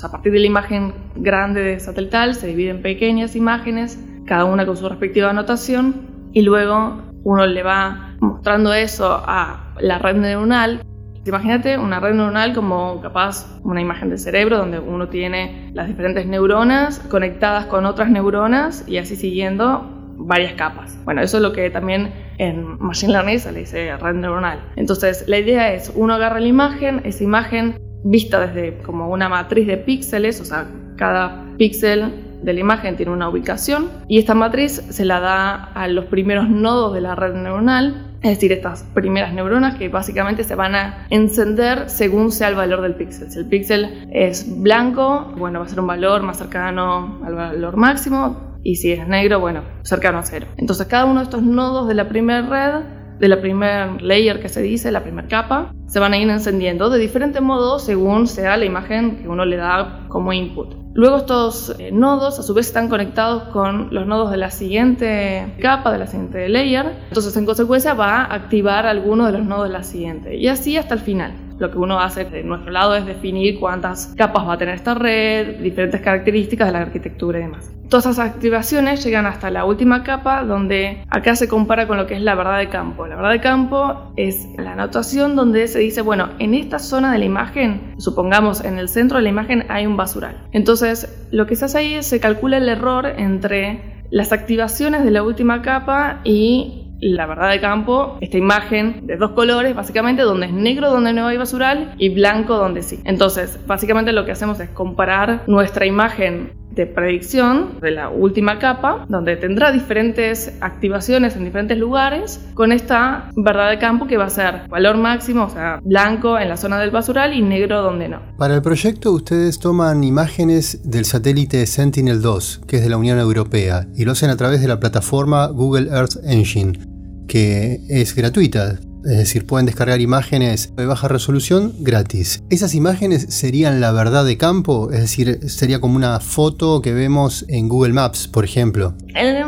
a 0.03 0.11
partir 0.11 0.33
de 0.33 0.39
la 0.39 0.47
imagen 0.47 0.95
grande 1.17 1.63
de 1.63 1.81
satelital 1.81 2.35
se 2.35 2.47
divide 2.47 2.71
en 2.71 2.81
pequeñas 2.81 3.35
imágenes, 3.35 3.99
cada 4.25 4.45
una 4.45 4.65
con 4.65 4.77
su 4.77 4.89
respectiva 4.89 5.31
anotación, 5.31 6.31
y 6.33 6.43
luego 6.43 7.03
uno 7.25 7.47
le 7.47 7.63
va 7.63 8.17
mostrando 8.21 8.73
eso 8.73 9.21
a 9.25 9.75
la 9.81 9.99
red 9.99 10.17
neuronal. 10.17 10.83
Imagínate 11.27 11.77
una 11.77 12.01
red 12.01 12.15
neuronal 12.15 12.55
como 12.55 13.01
capaz 13.01 13.47
una 13.63 13.81
imagen 13.81 14.09
del 14.09 14.19
cerebro 14.19 14.57
donde 14.57 14.79
uno 14.79 15.09
tiene 15.09 15.71
las 15.75 15.87
diferentes 15.87 16.27
neuronas 16.27 16.99
conectadas 17.11 17.67
con 17.67 17.85
otras 17.85 18.11
neuronas 18.11 18.85
y 18.89 18.97
así 18.97 19.17
siguiendo 19.17 20.01
varias 20.17 20.55
capas. 20.55 20.99
Bueno, 21.05 21.21
eso 21.21 21.37
es 21.37 21.43
lo 21.43 21.53
que 21.53 21.71
también 21.71 22.13
en 22.39 22.79
Machine 22.79 23.13
Learning 23.13 23.39
se 23.39 23.53
le 23.53 23.61
dice 23.61 23.97
red 23.97 24.15
neuronal. 24.15 24.61
Entonces, 24.77 25.25
la 25.29 25.39
idea 25.39 25.73
es, 25.73 25.93
uno 25.95 26.15
agarra 26.15 26.41
la 26.41 26.47
imagen, 26.47 27.03
esa 27.05 27.25
imagen 27.25 27.79
vista 28.05 28.47
desde 28.47 28.79
como 28.79 29.09
una 29.09 29.29
matriz 29.29 29.67
de 29.67 29.77
píxeles, 29.77 30.41
o 30.41 30.45
sea, 30.45 30.67
cada 30.97 31.45
píxel 31.59 32.13
de 32.43 32.53
la 32.55 32.61
imagen 32.61 32.97
tiene 32.97 33.13
una 33.13 33.29
ubicación 33.29 33.91
y 34.09 34.19
esta 34.19 34.35
matriz 34.35 34.73
se 34.73 35.05
la 35.05 35.21
da 35.21 35.65
a 35.75 35.89
los 35.89 36.07
primeros 36.07 36.49
nodos 36.49 36.95
de 36.95 37.03
la 37.03 37.15
red 37.15 37.35
neuronal 37.35 38.10
es 38.23 38.31
decir, 38.31 38.53
estas 38.53 38.83
primeras 38.95 39.33
neuronas 39.33 39.77
que 39.77 39.89
básicamente 39.89 40.45
se 40.45 40.55
van 40.55 40.75
a 40.75 41.07
encender 41.09 41.89
según 41.89 42.33
sea 42.33 42.49
el 42.49 42.55
valor 42.55 42.83
del 42.83 42.95
píxel. 42.95 43.31
Si 43.31 43.39
el 43.39 43.47
píxel 43.47 44.09
es 44.13 44.61
blanco, 44.61 45.33
bueno, 45.37 45.61
va 45.61 45.65
a 45.65 45.69
ser 45.69 45.81
un 45.81 45.87
valor 45.87 46.23
más 46.23 46.37
cercano 46.37 47.21
al 47.25 47.35
valor 47.35 47.77
máximo. 47.77 48.59
Y 48.63 48.77
si 48.77 48.93
es 48.93 49.09
negro, 49.09 49.41
bueno, 49.41 49.63
cercano 49.83 50.19
a 50.19 50.23
cero. 50.23 50.47
Entonces 50.59 50.87
cada 50.87 51.07
uno 51.07 51.21
de 51.21 51.25
estos 51.25 51.43
nodos 51.43 51.89
de 51.89 51.95
la 51.95 52.09
primera 52.09 52.43
red 52.43 52.85
de 53.21 53.29
la 53.29 53.41
primer 53.41 54.03
layer 54.03 54.41
que 54.41 54.49
se 54.49 54.63
dice, 54.63 54.91
la 54.91 55.03
primera 55.03 55.29
capa, 55.29 55.73
se 55.87 56.01
van 56.01 56.15
a 56.15 56.19
ir 56.19 56.29
encendiendo 56.29 56.89
de 56.89 56.99
diferente 56.99 57.41
modo 57.41 57.79
según 57.79 58.27
sea 58.27 58.57
la 58.57 58.65
imagen 58.65 59.19
que 59.19 59.29
uno 59.29 59.45
le 59.45 59.57
da 59.57 60.07
como 60.09 60.33
input. 60.33 60.75
Luego 60.95 61.19
estos 61.19 61.77
eh, 61.79 61.91
nodos 61.93 62.39
a 62.39 62.43
su 62.43 62.53
vez 62.55 62.67
están 62.67 62.89
conectados 62.89 63.45
con 63.53 63.95
los 63.95 64.07
nodos 64.07 64.31
de 64.31 64.39
la 64.39 64.51
siguiente 64.51 65.55
capa, 65.61 65.93
de 65.93 65.99
la 65.99 66.07
siguiente 66.07 66.49
layer. 66.49 66.87
Entonces 67.09 67.37
en 67.37 67.47
consecuencia 67.47 67.95
va 67.95 68.23
a 68.23 68.35
activar 68.35 68.87
alguno 68.87 69.27
de 69.27 69.33
los 69.33 69.45
nodos 69.45 69.69
de 69.69 69.73
la 69.73 69.85
siguiente. 69.85 70.37
Y 70.37 70.49
así 70.49 70.77
hasta 70.77 70.95
el 70.95 71.01
final. 71.01 71.33
Lo 71.61 71.71
que 71.71 71.77
uno 71.77 72.01
hace 72.01 72.25
de 72.25 72.43
nuestro 72.43 72.73
lado 72.73 72.97
es 72.97 73.05
definir 73.05 73.61
cuántas 73.61 74.15
capas 74.17 74.49
va 74.49 74.55
a 74.55 74.59
tener 74.59 74.75
esta 74.75 74.95
red, 74.95 75.61
diferentes 75.61 76.01
características 76.01 76.67
de 76.69 76.73
la 76.73 76.79
arquitectura 76.81 77.39
y 77.39 77.43
demás. 77.43 77.71
Todas 77.91 78.07
esas 78.07 78.31
activaciones 78.31 79.05
llegan 79.05 79.27
hasta 79.27 79.51
la 79.51 79.67
última 79.67 80.03
capa 80.03 80.43
donde 80.43 81.05
acá 81.11 81.37
se 81.37 81.49
compara 81.49 81.87
con 81.87 81.99
lo 81.99 82.07
que 82.07 82.15
es 82.15 82.23
la 82.23 82.35
verdad 82.35 82.59
de 82.59 82.71
campo. 82.71 83.07
La 83.07 83.15
verdad 83.15 83.33
de 83.33 83.41
campo 83.43 84.11
es 84.17 84.49
la 84.57 84.73
anotación 84.73 85.37
donde 85.37 85.69
se 85.69 85.81
dice, 85.81 86.01
bueno, 86.01 86.31
en 86.39 86.55
esta 86.55 86.79
zona 86.79 87.13
de 87.13 87.19
la 87.19 87.27
imagen, 87.27 87.95
supongamos 87.99 88.65
en 88.65 88.79
el 88.79 88.89
centro 88.89 89.19
de 89.19 89.25
la 89.25 89.29
imagen 89.29 89.67
hay 89.69 89.85
un 89.85 89.99
basural. 89.99 90.49
Entonces, 90.53 91.29
lo 91.31 91.47
que 91.47 91.57
se 91.57 91.67
hace 91.67 91.77
ahí 91.79 91.95
es 91.95 92.07
se 92.07 92.21
calcula 92.21 92.57
el 92.57 92.71
error 92.71 93.05
entre 93.05 94.07
las 94.11 94.33
activaciones 94.33 95.05
de 95.05 95.11
la 95.11 95.23
última 95.23 95.61
capa 95.61 96.21
y 96.25 96.90
la 97.01 97.27
verdad 97.27 97.51
de 97.51 97.61
campo, 97.61 98.17
esta 98.21 98.39
imagen 98.39 99.07
de 99.07 99.17
dos 99.17 99.33
colores, 99.33 99.75
básicamente 99.75 100.23
donde 100.23 100.47
es 100.47 100.53
negro 100.53 100.91
donde 100.91 101.13
no 101.13 101.27
hay 101.27 101.37
basural 101.37 101.95
y 101.99 102.11
blanco 102.11 102.57
donde 102.57 102.83
sí. 102.83 103.01
Entonces, 103.05 103.59
básicamente 103.67 104.13
lo 104.13 104.25
que 104.25 104.33
hacemos 104.33 104.61
es 104.61 104.69
comparar 104.71 105.43
nuestra 105.47 105.87
imagen 105.87 106.53
de 106.71 106.87
predicción 106.87 107.81
de 107.81 107.91
la 107.91 108.09
última 108.11 108.59
capa, 108.59 109.05
donde 109.09 109.37
tendrá 109.37 109.73
diferentes 109.73 110.57
activaciones 110.61 111.37
en 111.37 111.45
diferentes 111.45 111.77
lugares, 111.77 112.41
con 112.55 112.73
esta 112.73 113.31
verdad 113.37 113.71
de 113.71 113.79
campo 113.79 114.07
que 114.07 114.17
va 114.17 114.27
a 114.27 114.31
ser 114.31 114.69
valor 114.69 114.97
máximo, 114.97 115.45
o 115.45 115.51
sea, 115.51 115.81
blanco 115.83 116.39
en 116.39 116.49
la 116.49 116.57
zona 116.57 116.79
del 116.79 116.91
basural 116.91 117.35
y 117.35 117.43
negro 117.43 117.83
donde 117.83 118.09
no. 118.09 118.21
Para 118.39 118.55
el 118.55 118.63
proyecto 118.63 119.13
ustedes 119.13 119.59
toman 119.59 120.05
imágenes 120.05 120.89
del 120.89 121.05
satélite 121.05 121.67
Sentinel-2, 121.67 122.65
que 122.67 122.77
es 122.77 122.83
de 122.83 122.89
la 122.89 122.97
Unión 122.97 123.19
Europea, 123.19 123.87
y 123.97 124.05
lo 124.05 124.13
hacen 124.13 124.31
a 124.31 124.37
través 124.37 124.61
de 124.61 124.69
la 124.69 124.79
plataforma 124.79 125.49
Google 125.49 125.89
Earth 125.91 126.17
Engine 126.25 126.90
que 127.31 127.81
es 127.89 128.17
gratuita. 128.17 128.81
Es 129.05 129.17
decir, 129.17 129.47
pueden 129.47 129.65
descargar 129.65 130.01
imágenes 130.01 130.75
de 130.75 130.85
baja 130.85 131.07
resolución 131.07 131.73
gratis. 131.79 132.43
¿Esas 132.51 132.75
imágenes 132.75 133.27
serían 133.31 133.81
la 133.81 133.93
verdad 133.93 134.27
de 134.27 134.37
campo? 134.37 134.91
Es 134.93 135.01
decir, 135.01 135.49
sería 135.49 135.81
como 135.81 135.95
una 135.97 136.19
foto 136.19 136.83
que 136.83 136.93
vemos 136.93 137.47
en 137.49 137.69
Google 137.69 137.95
Maps, 137.95 138.27
por 138.27 138.45
ejemplo. 138.45 138.95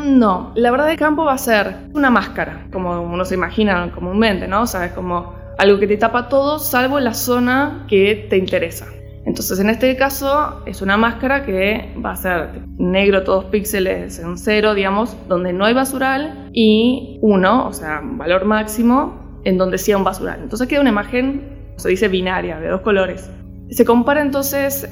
No, 0.07 0.53
la 0.55 0.71
verdad 0.71 0.87
de 0.87 0.97
campo 0.97 1.25
va 1.25 1.35
a 1.35 1.38
ser 1.38 1.75
una 1.92 2.09
máscara, 2.09 2.68
como 2.73 3.03
uno 3.03 3.25
se 3.25 3.35
imagina 3.35 3.90
comúnmente, 3.92 4.47
¿no? 4.47 4.62
O 4.62 4.66
sea, 4.66 4.87
es 4.87 4.92
como 4.92 5.35
algo 5.59 5.79
que 5.81 5.88
te 5.88 5.97
tapa 5.97 6.29
todo 6.29 6.61
salvo 6.61 7.01
la 7.01 7.14
zona 7.14 7.85
que 7.88 8.27
te 8.31 8.38
interesa. 8.38 8.87
Entonces 9.33 9.61
en 9.61 9.71
este 9.71 9.97
caso 9.97 10.61
es 10.66 10.83
una 10.83 10.99
máscara 10.99 11.47
que 11.47 11.90
va 12.05 12.11
a 12.11 12.16
ser 12.16 12.51
negro 12.77 13.25
todos 13.25 13.47
píxeles 13.47 14.18
en 14.18 14.37
cero, 14.37 14.75
digamos, 14.75 15.16
donde 15.27 15.55
no 15.55 15.64
hay 15.64 15.73
basural 15.73 16.51
y 16.53 17.18
uno, 17.23 17.66
o 17.66 17.73
sea, 17.73 18.03
valor 18.05 18.45
máximo 18.45 19.40
en 19.45 19.57
donde 19.57 19.79
sí 19.79 19.90
hay 19.90 19.95
un 19.95 20.05
basural. 20.05 20.40
Entonces 20.42 20.68
queda 20.68 20.83
una 20.83 20.90
imagen, 20.90 21.73
se 21.77 21.88
dice 21.88 22.09
binaria, 22.09 22.61
de 22.61 22.68
dos 22.68 22.83
colores. 22.83 23.31
Se 23.71 23.87
compara 23.87 24.21
entonces 24.21 24.87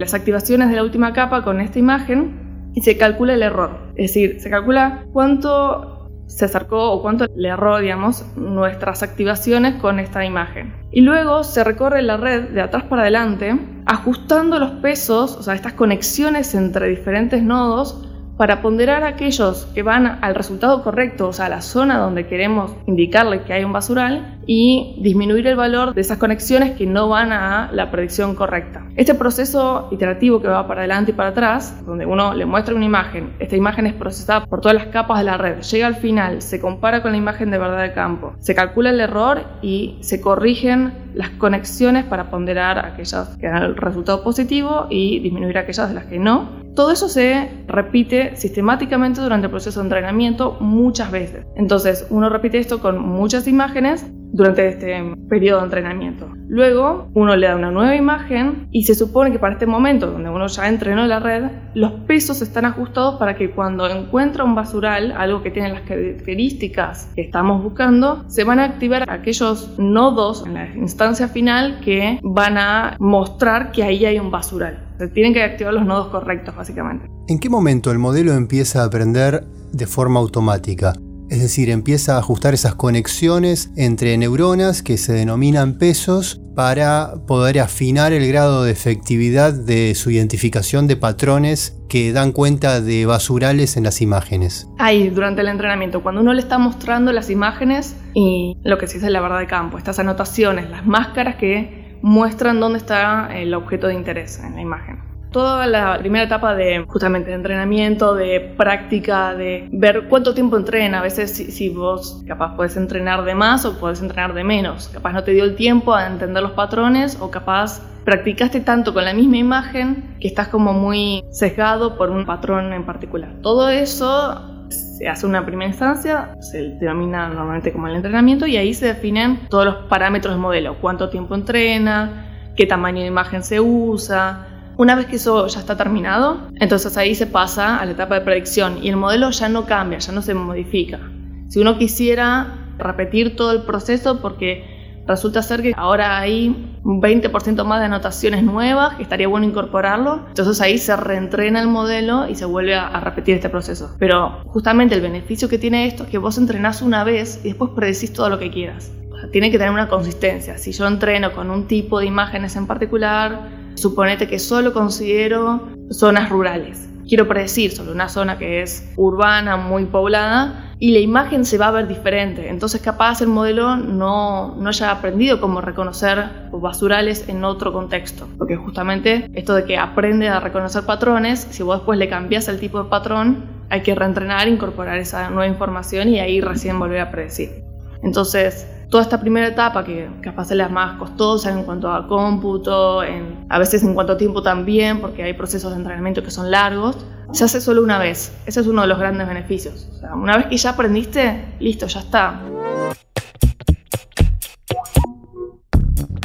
las 0.00 0.14
activaciones 0.14 0.68
de 0.68 0.74
la 0.74 0.82
última 0.82 1.12
capa 1.12 1.44
con 1.44 1.60
esta 1.60 1.78
imagen 1.78 2.72
y 2.74 2.80
se 2.80 2.96
calcula 2.96 3.34
el 3.34 3.42
error. 3.44 3.70
Es 3.94 4.12
decir, 4.12 4.40
se 4.40 4.50
calcula 4.50 5.06
cuánto 5.12 5.95
se 6.26 6.44
acercó 6.44 6.92
o 6.92 7.02
cuánto 7.02 7.26
le 7.34 7.48
erró, 7.48 7.78
digamos, 7.78 8.24
nuestras 8.36 9.02
activaciones 9.02 9.76
con 9.76 10.00
esta 10.00 10.24
imagen. 10.24 10.74
Y 10.90 11.00
luego 11.00 11.44
se 11.44 11.64
recorre 11.64 12.02
la 12.02 12.16
red 12.16 12.50
de 12.50 12.60
atrás 12.60 12.84
para 12.84 13.02
adelante, 13.02 13.58
ajustando 13.86 14.58
los 14.58 14.72
pesos, 14.82 15.36
o 15.36 15.42
sea, 15.42 15.54
estas 15.54 15.74
conexiones 15.74 16.54
entre 16.54 16.88
diferentes 16.88 17.42
nodos 17.42 18.02
para 18.36 18.60
ponderar 18.60 19.02
aquellos 19.04 19.66
que 19.74 19.82
van 19.82 20.18
al 20.20 20.34
resultado 20.34 20.82
correcto, 20.82 21.28
o 21.28 21.32
sea, 21.32 21.46
a 21.46 21.48
la 21.48 21.62
zona 21.62 21.98
donde 21.98 22.26
queremos 22.26 22.74
indicarle 22.86 23.42
que 23.42 23.54
hay 23.54 23.64
un 23.64 23.72
basural, 23.72 24.35
y 24.46 24.96
disminuir 25.00 25.46
el 25.46 25.56
valor 25.56 25.94
de 25.94 26.00
esas 26.00 26.18
conexiones 26.18 26.72
que 26.72 26.86
no 26.86 27.08
van 27.08 27.32
a 27.32 27.70
la 27.72 27.90
predicción 27.90 28.34
correcta. 28.34 28.86
Este 28.96 29.14
proceso 29.14 29.88
iterativo 29.90 30.40
que 30.40 30.48
va 30.48 30.66
para 30.66 30.80
adelante 30.80 31.10
y 31.10 31.14
para 31.14 31.30
atrás, 31.30 31.84
donde 31.84 32.06
uno 32.06 32.34
le 32.34 32.46
muestra 32.46 32.74
una 32.74 32.84
imagen, 32.84 33.34
esta 33.38 33.56
imagen 33.56 33.86
es 33.86 33.94
procesada 33.94 34.46
por 34.46 34.60
todas 34.60 34.76
las 34.76 34.86
capas 34.86 35.18
de 35.18 35.24
la 35.24 35.36
red, 35.36 35.60
llega 35.60 35.86
al 35.86 35.96
final, 35.96 36.42
se 36.42 36.60
compara 36.60 37.02
con 37.02 37.12
la 37.12 37.18
imagen 37.18 37.50
de 37.50 37.58
verdad 37.58 37.82
de 37.82 37.92
campo, 37.92 38.34
se 38.38 38.54
calcula 38.54 38.90
el 38.90 39.00
error 39.00 39.44
y 39.62 39.98
se 40.00 40.20
corrigen 40.20 40.92
las 41.14 41.30
conexiones 41.30 42.04
para 42.04 42.30
ponderar 42.30 42.78
aquellas 42.78 43.36
que 43.38 43.48
dan 43.48 43.62
el 43.62 43.76
resultado 43.76 44.22
positivo 44.22 44.86
y 44.90 45.18
disminuir 45.20 45.58
aquellas 45.58 45.88
de 45.88 45.94
las 45.94 46.04
que 46.04 46.18
no. 46.18 46.64
Todo 46.74 46.92
eso 46.92 47.08
se 47.08 47.64
repite 47.66 48.36
sistemáticamente 48.36 49.22
durante 49.22 49.46
el 49.46 49.50
proceso 49.50 49.80
de 49.80 49.86
entrenamiento 49.86 50.58
muchas 50.60 51.10
veces. 51.10 51.46
Entonces, 51.56 52.06
uno 52.10 52.28
repite 52.28 52.58
esto 52.58 52.80
con 52.80 52.98
muchas 53.00 53.48
imágenes 53.48 54.06
durante 54.36 54.68
este 54.68 55.02
periodo 55.28 55.60
de 55.60 55.64
entrenamiento. 55.64 56.28
Luego, 56.48 57.08
uno 57.14 57.34
le 57.34 57.48
da 57.48 57.56
una 57.56 57.70
nueva 57.70 57.96
imagen 57.96 58.68
y 58.70 58.84
se 58.84 58.94
supone 58.94 59.32
que 59.32 59.38
para 59.38 59.54
este 59.54 59.66
momento, 59.66 60.10
donde 60.10 60.28
uno 60.28 60.46
ya 60.46 60.68
entrenó 60.68 61.06
la 61.06 61.18
red, 61.18 61.44
los 61.74 61.92
pesos 62.06 62.42
están 62.42 62.66
ajustados 62.66 63.18
para 63.18 63.34
que 63.34 63.50
cuando 63.50 63.88
encuentra 63.88 64.44
un 64.44 64.54
basural, 64.54 65.12
algo 65.12 65.42
que 65.42 65.50
tiene 65.50 65.70
las 65.70 65.82
características 65.82 67.10
que 67.16 67.22
estamos 67.22 67.62
buscando, 67.62 68.24
se 68.28 68.44
van 68.44 68.60
a 68.60 68.64
activar 68.64 69.08
aquellos 69.08 69.76
nodos 69.78 70.44
en 70.46 70.54
la 70.54 70.68
instancia 70.76 71.28
final 71.28 71.80
que 71.80 72.20
van 72.22 72.58
a 72.58 72.96
mostrar 73.00 73.72
que 73.72 73.82
ahí 73.82 74.04
hay 74.04 74.18
un 74.18 74.30
basural. 74.30 74.86
Se 74.98 75.08
tienen 75.08 75.34
que 75.34 75.42
activar 75.42 75.74
los 75.74 75.84
nodos 75.84 76.08
correctos, 76.08 76.54
básicamente. 76.54 77.08
¿En 77.28 77.38
qué 77.38 77.48
momento 77.48 77.90
el 77.90 77.98
modelo 77.98 78.32
empieza 78.32 78.82
a 78.82 78.86
aprender 78.86 79.44
de 79.72 79.86
forma 79.86 80.20
automática? 80.20 80.94
Es 81.28 81.40
decir, 81.40 81.70
empieza 81.70 82.16
a 82.16 82.18
ajustar 82.18 82.54
esas 82.54 82.74
conexiones 82.74 83.72
entre 83.76 84.16
neuronas 84.16 84.82
que 84.82 84.96
se 84.96 85.12
denominan 85.12 85.76
pesos 85.78 86.40
para 86.54 87.14
poder 87.26 87.58
afinar 87.58 88.12
el 88.12 88.26
grado 88.28 88.64
de 88.64 88.72
efectividad 88.72 89.52
de 89.52 89.94
su 89.94 90.10
identificación 90.10 90.86
de 90.86 90.96
patrones 90.96 91.78
que 91.88 92.12
dan 92.12 92.32
cuenta 92.32 92.80
de 92.80 93.06
basurales 93.06 93.76
en 93.76 93.84
las 93.84 94.00
imágenes. 94.00 94.68
Ahí, 94.78 95.10
durante 95.10 95.42
el 95.42 95.48
entrenamiento, 95.48 96.02
cuando 96.02 96.20
uno 96.20 96.32
le 96.32 96.40
está 96.40 96.58
mostrando 96.58 97.12
las 97.12 97.28
imágenes 97.28 97.96
y 98.14 98.56
lo 98.62 98.78
que 98.78 98.86
se 98.86 98.94
dice 98.94 99.10
la 99.10 99.20
verdad 99.20 99.40
de 99.40 99.46
campo, 99.46 99.78
estas 99.78 99.98
anotaciones, 99.98 100.70
las 100.70 100.86
máscaras 100.86 101.36
que 101.36 101.98
muestran 102.02 102.60
dónde 102.60 102.78
está 102.78 103.36
el 103.36 103.52
objeto 103.52 103.88
de 103.88 103.94
interés 103.94 104.38
en 104.38 104.54
la 104.54 104.62
imagen. 104.62 105.05
Toda 105.36 105.66
la 105.66 105.98
primera 105.98 106.24
etapa 106.24 106.54
de 106.54 106.86
justamente 106.88 107.28
de 107.28 107.36
entrenamiento, 107.36 108.14
de 108.14 108.54
práctica, 108.56 109.34
de 109.34 109.68
ver 109.70 110.06
cuánto 110.08 110.32
tiempo 110.32 110.56
entrena. 110.56 111.00
A 111.00 111.02
veces 111.02 111.30
si, 111.30 111.68
vos 111.68 112.22
capaz 112.26 112.56
puedes 112.56 112.78
entrenar 112.78 113.22
de 113.22 113.34
más 113.34 113.66
o 113.66 113.78
puedes 113.78 114.00
entrenar 114.00 114.32
de 114.32 114.44
menos. 114.44 114.88
Capaz 114.88 115.12
no 115.12 115.24
te 115.24 115.32
dio 115.32 115.44
el 115.44 115.54
tiempo 115.54 115.94
a 115.94 116.06
entender 116.06 116.42
los 116.42 116.52
patrones 116.52 117.18
o 117.20 117.30
capaz 117.30 117.82
practicaste 118.06 118.60
tanto 118.60 118.94
con 118.94 119.04
la 119.04 119.12
misma 119.12 119.36
imagen 119.36 120.16
que 120.22 120.28
estás 120.28 120.48
como 120.48 120.72
muy 120.72 121.22
sesgado 121.30 121.98
por 121.98 122.08
un 122.08 122.24
patrón 122.24 122.72
en 122.72 122.86
particular. 122.86 123.30
Todo 123.42 123.68
eso 123.68 124.40
se 124.70 125.06
hace 125.06 125.26
una 125.26 125.44
primera 125.44 125.68
instancia, 125.68 126.34
se 126.40 126.62
denomina 126.80 127.28
normalmente 127.28 127.74
como 127.74 127.88
el 127.88 127.96
entrenamiento 127.96 128.46
y 128.46 128.56
ahí 128.56 128.72
se 128.72 128.86
definen 128.86 129.40
todos 129.50 129.66
los 129.66 129.76
parámetros 129.90 130.32
del 130.32 130.40
modelo, 130.40 130.76
cuánto 130.80 131.10
tiempo 131.10 131.34
entrena, 131.34 132.24
qué 132.56 132.64
tamaño 132.64 133.02
de 133.02 133.08
imagen 133.08 133.42
se 133.42 133.60
usa. 133.60 134.54
Una 134.76 134.94
vez 134.94 135.06
que 135.06 135.16
eso 135.16 135.46
ya 135.46 135.60
está 135.60 135.76
terminado, 135.76 136.48
entonces 136.56 136.96
ahí 136.96 137.14
se 137.14 137.26
pasa 137.26 137.78
a 137.78 137.84
la 137.84 137.92
etapa 137.92 138.16
de 138.16 138.20
predicción 138.22 138.78
y 138.82 138.88
el 138.88 138.96
modelo 138.96 139.30
ya 139.30 139.48
no 139.48 139.66
cambia, 139.66 139.98
ya 139.98 140.12
no 140.12 140.22
se 140.22 140.34
modifica. 140.34 141.00
Si 141.48 141.60
uno 141.60 141.78
quisiera 141.78 142.74
repetir 142.78 143.36
todo 143.36 143.52
el 143.52 143.62
proceso 143.62 144.20
porque 144.20 144.76
Resulta 145.06 145.40
ser 145.40 145.62
que 145.62 145.72
ahora 145.76 146.18
hay 146.18 146.78
un 146.82 147.00
20% 147.00 147.64
más 147.64 147.78
de 147.78 147.86
anotaciones 147.86 148.42
nuevas, 148.42 148.96
que 148.96 149.04
estaría 149.04 149.28
bueno 149.28 149.46
incorporarlo. 149.46 150.24
Entonces 150.28 150.60
ahí 150.60 150.78
se 150.78 150.96
reentrena 150.96 151.60
el 151.60 151.68
modelo 151.68 152.28
y 152.28 152.34
se 152.34 152.44
vuelve 152.44 152.74
a, 152.74 152.98
repetir 153.00 153.36
este 153.36 153.48
proceso. 153.48 153.94
Pero 154.00 154.42
justamente 154.46 154.96
el 154.96 155.00
beneficio 155.00 155.48
que 155.48 155.58
tiene 155.58 155.86
esto 155.86 156.04
es 156.04 156.10
que 156.10 156.18
vos 156.18 156.38
entrenás 156.38 156.82
una 156.82 157.04
vez 157.04 157.40
y 157.44 157.48
después 157.48 157.70
predecís 157.76 158.12
todo 158.12 158.28
lo 158.28 158.38
que 158.38 158.50
quieras. 158.50 158.90
tiene 159.32 159.50
que 159.50 159.58
tener 159.58 159.72
una 159.72 159.88
consistencia. 159.88 160.58
Si 160.58 160.72
yo 160.72 160.86
entreno 160.86 161.32
con 161.32 161.50
un 161.50 161.66
tipo 161.66 162.00
de 162.00 162.06
imágenes 162.06 162.56
en 162.56 162.66
particular, 162.66 163.55
suponete 163.76 164.26
que 164.26 164.38
solo 164.38 164.72
considero 164.72 165.68
zonas 165.90 166.28
rurales. 166.28 166.88
Quiero 167.08 167.28
predecir 167.28 167.70
sobre 167.70 167.92
una 167.92 168.08
zona 168.08 168.36
que 168.36 168.62
es 168.62 168.92
urbana, 168.96 169.56
muy 169.56 169.84
poblada, 169.84 170.74
y 170.78 170.90
la 170.90 170.98
imagen 170.98 171.44
se 171.44 171.56
va 171.56 171.68
a 171.68 171.70
ver 171.70 171.86
diferente. 171.86 172.48
Entonces 172.48 172.80
capaz 172.80 173.20
el 173.20 173.28
modelo 173.28 173.76
no, 173.76 174.56
no 174.56 174.68
haya 174.68 174.90
aprendido 174.90 175.40
cómo 175.40 175.60
reconocer 175.60 176.48
basurales 176.50 177.28
en 177.28 177.44
otro 177.44 177.72
contexto. 177.72 178.28
Porque 178.36 178.56
justamente 178.56 179.30
esto 179.34 179.54
de 179.54 179.64
que 179.64 179.78
aprende 179.78 180.28
a 180.28 180.40
reconocer 180.40 180.84
patrones, 180.84 181.46
si 181.50 181.62
vos 181.62 181.78
después 181.78 181.98
le 181.98 182.08
cambias 182.08 182.48
el 182.48 182.58
tipo 182.58 182.82
de 182.82 182.90
patrón, 182.90 183.44
hay 183.70 183.82
que 183.82 183.94
reentrenar, 183.94 184.48
incorporar 184.48 184.98
esa 184.98 185.30
nueva 185.30 185.46
información 185.46 186.08
y 186.08 186.18
ahí 186.18 186.40
recién 186.40 186.78
volver 186.78 187.00
a 187.00 187.10
predecir. 187.10 187.64
Entonces, 188.02 188.66
toda 188.90 189.02
esta 189.02 189.20
primera 189.20 189.48
etapa, 189.48 189.84
que 189.84 190.08
capaz 190.20 190.50
es 190.50 190.56
la 190.56 190.68
más 190.68 190.98
costosa 190.98 191.50
en 191.50 191.64
cuanto 191.64 191.90
a 191.90 192.06
cómputo, 192.06 193.00
a 193.00 193.58
veces 193.58 193.82
en 193.82 193.94
cuanto 193.94 194.12
a 194.12 194.16
tiempo 194.16 194.42
también, 194.42 195.00
porque 195.00 195.22
hay 195.22 195.34
procesos 195.34 195.72
de 195.72 195.78
entrenamiento 195.78 196.22
que 196.22 196.30
son 196.30 196.50
largos, 196.50 196.96
se 197.32 197.44
hace 197.44 197.60
solo 197.60 197.82
una 197.82 197.98
vez. 197.98 198.32
Ese 198.46 198.60
es 198.60 198.66
uno 198.66 198.82
de 198.82 198.88
los 198.88 198.98
grandes 198.98 199.26
beneficios. 199.26 199.88
O 199.92 199.98
sea, 199.98 200.14
una 200.14 200.36
vez 200.36 200.46
que 200.46 200.56
ya 200.56 200.70
aprendiste, 200.70 201.56
listo, 201.58 201.86
ya 201.86 202.00
está. 202.00 202.40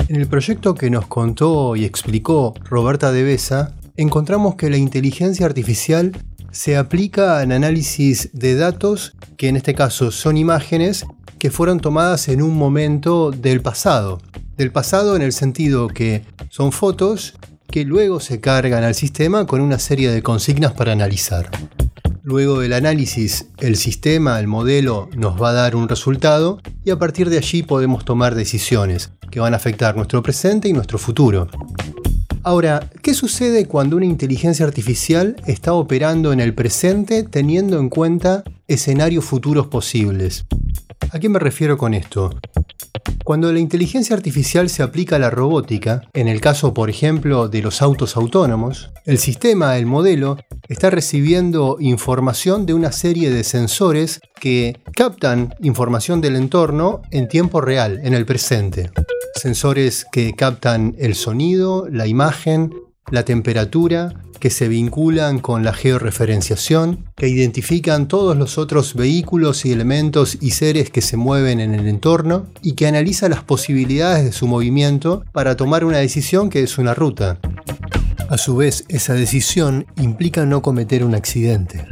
En 0.07 0.17
el 0.17 0.27
proyecto 0.27 0.75
que 0.75 0.89
nos 0.89 1.07
contó 1.07 1.75
y 1.75 1.85
explicó 1.85 2.53
Roberta 2.65 3.11
de 3.11 3.23
Besa, 3.23 3.73
encontramos 3.95 4.55
que 4.55 4.69
la 4.69 4.77
inteligencia 4.77 5.45
artificial 5.45 6.11
se 6.51 6.75
aplica 6.75 7.41
en 7.41 7.53
análisis 7.53 8.29
de 8.33 8.55
datos, 8.55 9.13
que 9.37 9.47
en 9.47 9.55
este 9.55 9.73
caso 9.73 10.11
son 10.11 10.35
imágenes, 10.35 11.05
que 11.41 11.49
fueron 11.49 11.79
tomadas 11.79 12.27
en 12.27 12.39
un 12.43 12.55
momento 12.55 13.31
del 13.31 13.61
pasado. 13.61 14.21
Del 14.57 14.71
pasado 14.71 15.15
en 15.15 15.23
el 15.23 15.33
sentido 15.33 15.87
que 15.87 16.23
son 16.49 16.71
fotos 16.71 17.33
que 17.67 17.83
luego 17.83 18.19
se 18.19 18.39
cargan 18.39 18.83
al 18.83 18.93
sistema 18.93 19.47
con 19.47 19.59
una 19.59 19.79
serie 19.79 20.11
de 20.11 20.21
consignas 20.21 20.73
para 20.73 20.91
analizar. 20.91 21.49
Luego 22.21 22.59
del 22.59 22.73
análisis, 22.73 23.47
el 23.57 23.75
sistema, 23.75 24.39
el 24.39 24.45
modelo, 24.45 25.09
nos 25.17 25.41
va 25.41 25.49
a 25.49 25.53
dar 25.53 25.75
un 25.75 25.89
resultado 25.89 26.59
y 26.85 26.91
a 26.91 26.99
partir 26.99 27.27
de 27.31 27.39
allí 27.39 27.63
podemos 27.63 28.05
tomar 28.05 28.35
decisiones 28.35 29.09
que 29.31 29.39
van 29.39 29.55
a 29.55 29.57
afectar 29.57 29.95
nuestro 29.95 30.21
presente 30.21 30.69
y 30.69 30.73
nuestro 30.73 30.99
futuro. 30.99 31.47
Ahora, 32.43 32.87
¿qué 33.01 33.15
sucede 33.15 33.65
cuando 33.65 33.97
una 33.97 34.05
inteligencia 34.05 34.63
artificial 34.63 35.37
está 35.47 35.73
operando 35.73 36.33
en 36.33 36.39
el 36.39 36.53
presente 36.53 37.23
teniendo 37.23 37.79
en 37.79 37.89
cuenta 37.89 38.43
escenarios 38.67 39.25
futuros 39.25 39.67
posibles? 39.67 40.45
¿A 41.13 41.19
qué 41.19 41.27
me 41.27 41.39
refiero 41.39 41.77
con 41.77 41.93
esto? 41.93 42.29
Cuando 43.25 43.51
la 43.51 43.59
inteligencia 43.59 44.15
artificial 44.15 44.69
se 44.69 44.81
aplica 44.81 45.17
a 45.17 45.19
la 45.19 45.29
robótica, 45.29 46.03
en 46.13 46.29
el 46.29 46.39
caso 46.39 46.73
por 46.73 46.89
ejemplo 46.89 47.49
de 47.49 47.61
los 47.61 47.81
autos 47.81 48.15
autónomos, 48.15 48.91
el 49.05 49.17
sistema, 49.17 49.77
el 49.77 49.85
modelo, 49.85 50.37
está 50.69 50.89
recibiendo 50.89 51.75
información 51.81 52.65
de 52.65 52.75
una 52.75 52.93
serie 52.93 53.29
de 53.29 53.43
sensores 53.43 54.21
que 54.39 54.79
captan 54.95 55.53
información 55.61 56.21
del 56.21 56.37
entorno 56.37 57.01
en 57.11 57.27
tiempo 57.27 57.59
real, 57.59 57.99
en 58.03 58.13
el 58.13 58.25
presente. 58.25 58.89
Sensores 59.35 60.05
que 60.13 60.33
captan 60.33 60.95
el 60.97 61.15
sonido, 61.15 61.89
la 61.91 62.07
imagen, 62.07 62.73
la 63.11 63.25
temperatura, 63.25 64.13
que 64.41 64.49
se 64.49 64.67
vinculan 64.67 65.39
con 65.39 65.63
la 65.63 65.71
georreferenciación, 65.71 67.05
que 67.15 67.29
identifican 67.29 68.09
todos 68.09 68.35
los 68.35 68.57
otros 68.57 68.95
vehículos 68.95 69.63
y 69.65 69.71
elementos 69.71 70.37
y 70.41 70.51
seres 70.51 70.89
que 70.89 71.01
se 71.01 71.15
mueven 71.15 71.61
en 71.61 71.73
el 71.73 71.87
entorno 71.87 72.47
y 72.61 72.73
que 72.73 72.87
analiza 72.87 73.29
las 73.29 73.43
posibilidades 73.43 74.25
de 74.25 74.31
su 74.33 74.47
movimiento 74.47 75.23
para 75.31 75.55
tomar 75.55 75.85
una 75.85 75.99
decisión 75.99 76.49
que 76.49 76.63
es 76.63 76.77
una 76.77 76.93
ruta. 76.93 77.39
A 78.29 78.37
su 78.37 78.57
vez, 78.57 78.83
esa 78.89 79.13
decisión 79.13 79.85
implica 79.95 80.45
no 80.45 80.61
cometer 80.61 81.05
un 81.05 81.15
accidente. 81.15 81.85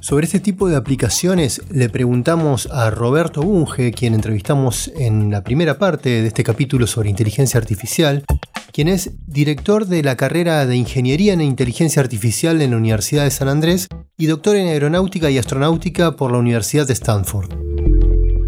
Sobre 0.00 0.24
este 0.24 0.40
tipo 0.40 0.68
de 0.68 0.76
aplicaciones 0.76 1.60
le 1.70 1.90
preguntamos 1.90 2.66
a 2.72 2.88
Roberto 2.88 3.42
Bunge, 3.42 3.92
quien 3.92 4.14
entrevistamos 4.14 4.90
en 4.96 5.30
la 5.30 5.44
primera 5.44 5.78
parte 5.78 6.22
de 6.22 6.28
este 6.28 6.44
capítulo 6.44 6.86
sobre 6.86 7.10
inteligencia 7.10 7.58
artificial, 7.58 8.24
quien 8.72 8.88
es 8.88 9.10
director 9.26 9.86
de 9.86 10.02
la 10.02 10.16
carrera 10.16 10.66
de 10.66 10.76
Ingeniería 10.76 11.32
en 11.32 11.40
Inteligencia 11.40 12.02
Artificial 12.02 12.60
en 12.62 12.72
la 12.72 12.76
Universidad 12.76 13.24
de 13.24 13.30
San 13.30 13.48
Andrés 13.48 13.88
y 14.16 14.26
doctor 14.26 14.56
en 14.56 14.68
aeronáutica 14.68 15.30
y 15.30 15.38
astronáutica 15.38 16.16
por 16.16 16.32
la 16.32 16.38
Universidad 16.38 16.86
de 16.86 16.92
Stanford. 16.92 17.52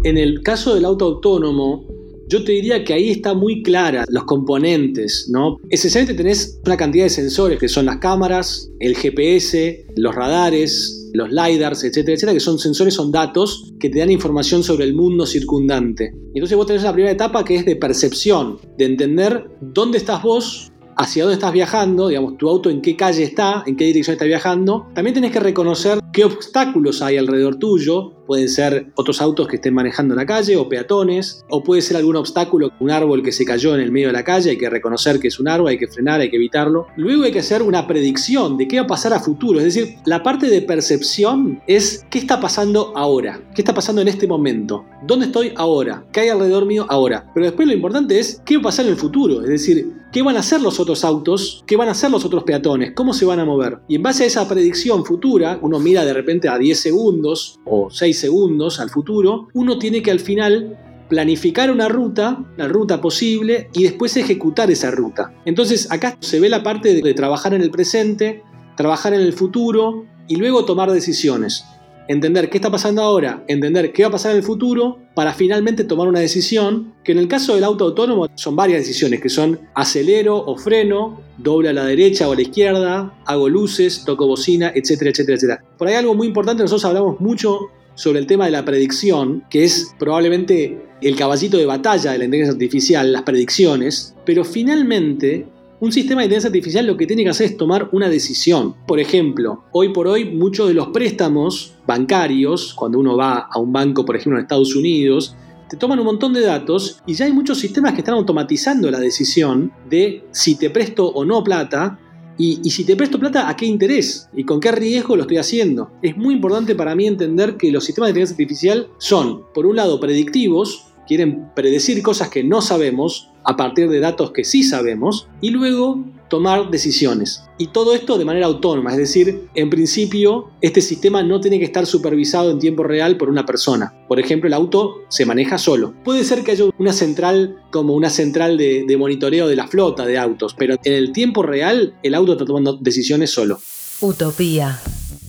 En 0.03 0.17
el 0.17 0.41
caso 0.41 0.73
del 0.75 0.85
auto 0.85 1.05
autónomo, 1.05 1.85
yo 2.27 2.43
te 2.43 2.53
diría 2.53 2.83
que 2.85 2.93
ahí 2.93 3.09
está 3.09 3.33
muy 3.33 3.61
clara 3.61 4.05
los 4.07 4.23
componentes, 4.23 5.27
¿no? 5.29 5.57
Esencialmente 5.69 6.15
tenés 6.15 6.59
una 6.65 6.77
cantidad 6.77 7.03
de 7.03 7.09
sensores 7.09 7.59
que 7.59 7.67
son 7.67 7.85
las 7.85 7.97
cámaras, 7.97 8.71
el 8.79 8.95
GPS, 8.95 9.85
los 9.97 10.15
radares, 10.15 11.00
los 11.13 11.29
LiDARs, 11.31 11.83
etcétera, 11.83 12.15
etcétera, 12.15 12.33
que 12.33 12.39
son 12.39 12.59
sensores, 12.59 12.93
son 12.93 13.11
datos 13.11 13.73
que 13.79 13.89
te 13.89 13.99
dan 13.99 14.11
información 14.11 14.63
sobre 14.63 14.85
el 14.85 14.93
mundo 14.93 15.25
circundante. 15.25 16.13
Y 16.33 16.39
entonces 16.39 16.57
vos 16.57 16.67
tenés 16.67 16.83
la 16.83 16.93
primera 16.93 17.11
etapa 17.11 17.43
que 17.43 17.55
es 17.55 17.65
de 17.65 17.75
percepción, 17.75 18.59
de 18.77 18.85
entender 18.85 19.45
dónde 19.61 19.97
estás 19.97 20.23
vos 20.23 20.70
hacia 20.97 21.23
dónde 21.23 21.35
estás 21.35 21.53
viajando, 21.53 22.07
digamos, 22.07 22.37
tu 22.37 22.49
auto 22.49 22.69
en 22.69 22.81
qué 22.81 22.95
calle 22.95 23.23
está, 23.23 23.63
en 23.65 23.75
qué 23.75 23.85
dirección 23.85 24.13
está 24.13 24.25
viajando. 24.25 24.87
También 24.93 25.13
tenés 25.13 25.31
que 25.31 25.39
reconocer 25.39 25.99
qué 26.13 26.23
obstáculos 26.23 27.01
hay 27.01 27.17
alrededor 27.17 27.55
tuyo. 27.55 28.11
Pueden 28.27 28.49
ser 28.49 28.91
otros 28.95 29.21
autos 29.21 29.47
que 29.47 29.57
estén 29.57 29.73
manejando 29.73 30.15
la 30.15 30.25
calle 30.25 30.55
o 30.55 30.69
peatones, 30.69 31.43
o 31.49 31.63
puede 31.63 31.81
ser 31.81 31.97
algún 31.97 32.15
obstáculo, 32.15 32.71
un 32.79 32.89
árbol 32.89 33.23
que 33.23 33.31
se 33.31 33.43
cayó 33.43 33.75
en 33.75 33.81
el 33.81 33.91
medio 33.91 34.07
de 34.07 34.13
la 34.13 34.23
calle, 34.23 34.51
hay 34.51 34.57
que 34.57 34.69
reconocer 34.69 35.19
que 35.19 35.27
es 35.27 35.39
un 35.39 35.49
árbol, 35.49 35.67
hay 35.67 35.77
que 35.77 35.87
frenar, 35.87 36.21
hay 36.21 36.29
que 36.29 36.37
evitarlo. 36.37 36.87
Luego 36.95 37.23
hay 37.23 37.31
que 37.31 37.39
hacer 37.39 37.61
una 37.61 37.87
predicción 37.87 38.57
de 38.57 38.67
qué 38.67 38.77
va 38.77 38.83
a 38.83 38.87
pasar 38.87 39.13
a 39.13 39.19
futuro, 39.19 39.59
es 39.59 39.65
decir, 39.65 39.95
la 40.05 40.23
parte 40.23 40.47
de 40.47 40.61
percepción 40.61 41.61
es 41.67 42.05
qué 42.09 42.19
está 42.19 42.39
pasando 42.39 42.93
ahora, 42.95 43.41
qué 43.53 43.61
está 43.61 43.73
pasando 43.73 44.01
en 44.01 44.07
este 44.07 44.27
momento, 44.27 44.85
dónde 45.05 45.25
estoy 45.25 45.53
ahora, 45.57 46.05
qué 46.11 46.21
hay 46.21 46.29
alrededor 46.29 46.65
mío 46.65 46.85
ahora. 46.89 47.29
Pero 47.33 47.45
después 47.45 47.67
lo 47.67 47.73
importante 47.73 48.17
es 48.19 48.41
qué 48.45 48.55
va 48.55 48.61
a 48.61 48.63
pasar 48.63 48.85
en 48.85 48.91
el 48.91 48.97
futuro, 48.97 49.41
es 49.41 49.49
decir, 49.49 50.00
qué 50.11 50.21
van 50.21 50.35
a 50.35 50.39
hacer 50.39 50.61
los 50.61 50.79
otros 50.79 51.03
autos, 51.03 51.63
qué 51.65 51.77
van 51.77 51.87
a 51.87 51.91
hacer 51.91 52.11
los 52.11 52.25
otros 52.25 52.43
peatones, 52.43 52.93
cómo 52.95 53.13
se 53.13 53.25
van 53.25 53.39
a 53.39 53.45
mover. 53.45 53.79
Y 53.87 53.95
en 53.95 54.03
base 54.03 54.23
a 54.23 54.27
esa 54.27 54.47
predicción 54.47 55.05
futura, 55.05 55.57
uno 55.61 55.79
mira 55.79 56.05
de 56.05 56.13
repente 56.13 56.49
a 56.49 56.57
10 56.57 56.79
segundos 56.79 57.59
o 57.65 57.89
6 57.89 58.19
segundos 58.19 58.79
al 58.79 58.89
futuro, 58.89 59.47
uno 59.53 59.77
tiene 59.77 60.01
que 60.01 60.11
al 60.11 60.19
final 60.19 60.77
planificar 61.09 61.69
una 61.71 61.89
ruta, 61.89 62.45
la 62.55 62.67
ruta 62.67 63.01
posible, 63.01 63.69
y 63.73 63.83
después 63.83 64.15
ejecutar 64.15 64.71
esa 64.71 64.91
ruta. 64.91 65.33
Entonces 65.45 65.91
acá 65.91 66.17
se 66.21 66.39
ve 66.39 66.47
la 66.47 66.63
parte 66.63 67.01
de, 67.01 67.13
trabajar 67.13 67.53
en 67.53 67.61
el 67.61 67.69
presente, 67.69 68.43
trabajar 68.77 69.13
en 69.13 69.21
el 69.21 69.33
futuro 69.33 70.05
y 70.27 70.37
luego 70.37 70.63
tomar 70.63 70.91
decisiones 70.91 71.65
entender 72.07 72.49
qué 72.49 72.57
está 72.57 72.69
pasando 72.69 73.01
ahora, 73.01 73.43
entender 73.47 73.91
qué 73.93 74.03
va 74.03 74.09
a 74.09 74.11
pasar 74.11 74.31
en 74.31 74.37
el 74.37 74.43
futuro, 74.43 74.99
para 75.13 75.33
finalmente 75.33 75.83
tomar 75.83 76.07
una 76.07 76.19
decisión, 76.19 76.93
que 77.03 77.11
en 77.11 77.19
el 77.19 77.27
caso 77.27 77.55
del 77.55 77.63
auto 77.63 77.85
autónomo 77.85 78.27
son 78.35 78.55
varias 78.55 78.79
decisiones, 78.79 79.21
que 79.21 79.29
son 79.29 79.59
acelero 79.75 80.37
o 80.37 80.57
freno, 80.57 81.21
doble 81.37 81.69
a 81.69 81.73
la 81.73 81.85
derecha 81.85 82.27
o 82.27 82.33
a 82.33 82.35
la 82.35 82.41
izquierda, 82.41 83.13
hago 83.25 83.49
luces, 83.49 84.03
toco 84.05 84.27
bocina, 84.27 84.71
etcétera, 84.73 85.11
etcétera, 85.11 85.35
etcétera. 85.35 85.63
Por 85.77 85.87
ahí 85.87 85.95
algo 85.95 86.15
muy 86.15 86.27
importante, 86.27 86.63
nosotros 86.63 86.85
hablamos 86.85 87.19
mucho 87.19 87.59
sobre 87.95 88.19
el 88.19 88.27
tema 88.27 88.45
de 88.45 88.51
la 88.51 88.65
predicción, 88.65 89.43
que 89.49 89.63
es 89.63 89.93
probablemente 89.99 90.81
el 91.01 91.15
caballito 91.15 91.57
de 91.57 91.65
batalla 91.65 92.11
de 92.11 92.19
la 92.19 92.25
inteligencia 92.25 92.53
artificial, 92.53 93.11
las 93.11 93.23
predicciones, 93.23 94.15
pero 94.25 94.43
finalmente 94.45 95.45
un 95.81 95.91
sistema 95.91 96.21
de 96.21 96.25
inteligencia 96.25 96.49
artificial 96.49 96.85
lo 96.85 96.95
que 96.95 97.07
tiene 97.07 97.23
que 97.23 97.29
hacer 97.29 97.47
es 97.47 97.57
tomar 97.57 97.89
una 97.91 98.07
decisión. 98.07 98.75
Por 98.85 98.99
ejemplo, 98.99 99.63
hoy 99.71 99.89
por 99.89 100.07
hoy 100.07 100.25
muchos 100.25 100.67
de 100.67 100.75
los 100.75 100.89
préstamos 100.89 101.73
bancarios, 101.87 102.75
cuando 102.75 102.99
uno 102.99 103.17
va 103.17 103.49
a 103.51 103.59
un 103.59 103.73
banco, 103.73 104.05
por 104.05 104.15
ejemplo, 104.15 104.37
en 104.37 104.43
Estados 104.43 104.75
Unidos, 104.75 105.35
te 105.67 105.77
toman 105.77 105.97
un 105.97 106.05
montón 106.05 106.33
de 106.33 106.41
datos 106.41 107.01
y 107.07 107.15
ya 107.15 107.25
hay 107.25 107.33
muchos 107.33 107.57
sistemas 107.57 107.93
que 107.93 108.01
están 108.01 108.13
automatizando 108.13 108.91
la 108.91 108.99
decisión 108.99 109.71
de 109.89 110.23
si 110.29 110.55
te 110.55 110.69
presto 110.69 111.07
o 111.07 111.25
no 111.25 111.43
plata 111.43 111.97
y, 112.37 112.69
si 112.71 112.85
te 112.85 112.95
presto 112.95 113.19
plata, 113.19 113.49
¿a 113.49 113.55
qué 113.55 113.65
interés? 113.65 114.27
¿Y 114.33 114.45
con 114.45 114.59
qué 114.59 114.71
riesgo 114.71 115.15
lo 115.15 115.23
estoy 115.23 115.37
haciendo? 115.37 115.91
Es 116.01 116.17
muy 116.17 116.35
importante 116.35 116.73
para 116.75 116.95
mí 116.95 117.05
entender 117.05 117.55
que 117.55 117.71
los 117.71 117.85
sistemas 117.85 118.07
de 118.07 118.11
inteligencia 118.11 118.33
artificial 118.33 118.87
son, 118.97 119.43
por 119.53 119.67
un 119.67 119.75
lado, 119.75 119.99
predictivos, 119.99 120.90
quieren 121.11 121.51
predecir 121.53 122.01
cosas 122.01 122.29
que 122.29 122.41
no 122.41 122.61
sabemos 122.61 123.31
a 123.43 123.57
partir 123.57 123.89
de 123.89 123.99
datos 123.99 124.31
que 124.31 124.45
sí 124.45 124.63
sabemos 124.63 125.27
y 125.41 125.49
luego 125.49 126.05
tomar 126.29 126.71
decisiones. 126.71 127.43
Y 127.57 127.67
todo 127.67 127.93
esto 127.93 128.17
de 128.17 128.23
manera 128.23 128.45
autónoma, 128.45 128.91
es 128.91 128.97
decir, 128.97 129.49
en 129.53 129.69
principio 129.69 130.51
este 130.61 130.79
sistema 130.79 131.21
no 131.21 131.41
tiene 131.41 131.59
que 131.59 131.65
estar 131.65 131.85
supervisado 131.85 132.49
en 132.49 132.59
tiempo 132.59 132.83
real 132.83 133.17
por 133.17 133.27
una 133.27 133.45
persona. 133.45 133.93
Por 134.07 134.21
ejemplo, 134.21 134.47
el 134.47 134.53
auto 134.53 135.01
se 135.09 135.25
maneja 135.25 135.57
solo. 135.57 135.93
Puede 136.05 136.23
ser 136.23 136.45
que 136.45 136.51
haya 136.51 136.69
una 136.77 136.93
central 136.93 137.57
como 137.71 137.93
una 137.93 138.09
central 138.09 138.57
de, 138.57 138.95
monitoreo 138.97 139.49
de 139.49 139.57
la 139.57 139.67
flota 139.67 140.05
de 140.05 140.17
autos, 140.17 140.55
pero 140.57 140.77
en 140.81 140.93
el 140.93 141.11
tiempo 141.11 141.43
real 141.43 141.93
el 142.03 142.15
auto 142.15 142.31
está 142.31 142.45
tomando 142.45 142.77
decisiones 142.77 143.31
solo. 143.31 143.59
Utopía. 143.99 144.79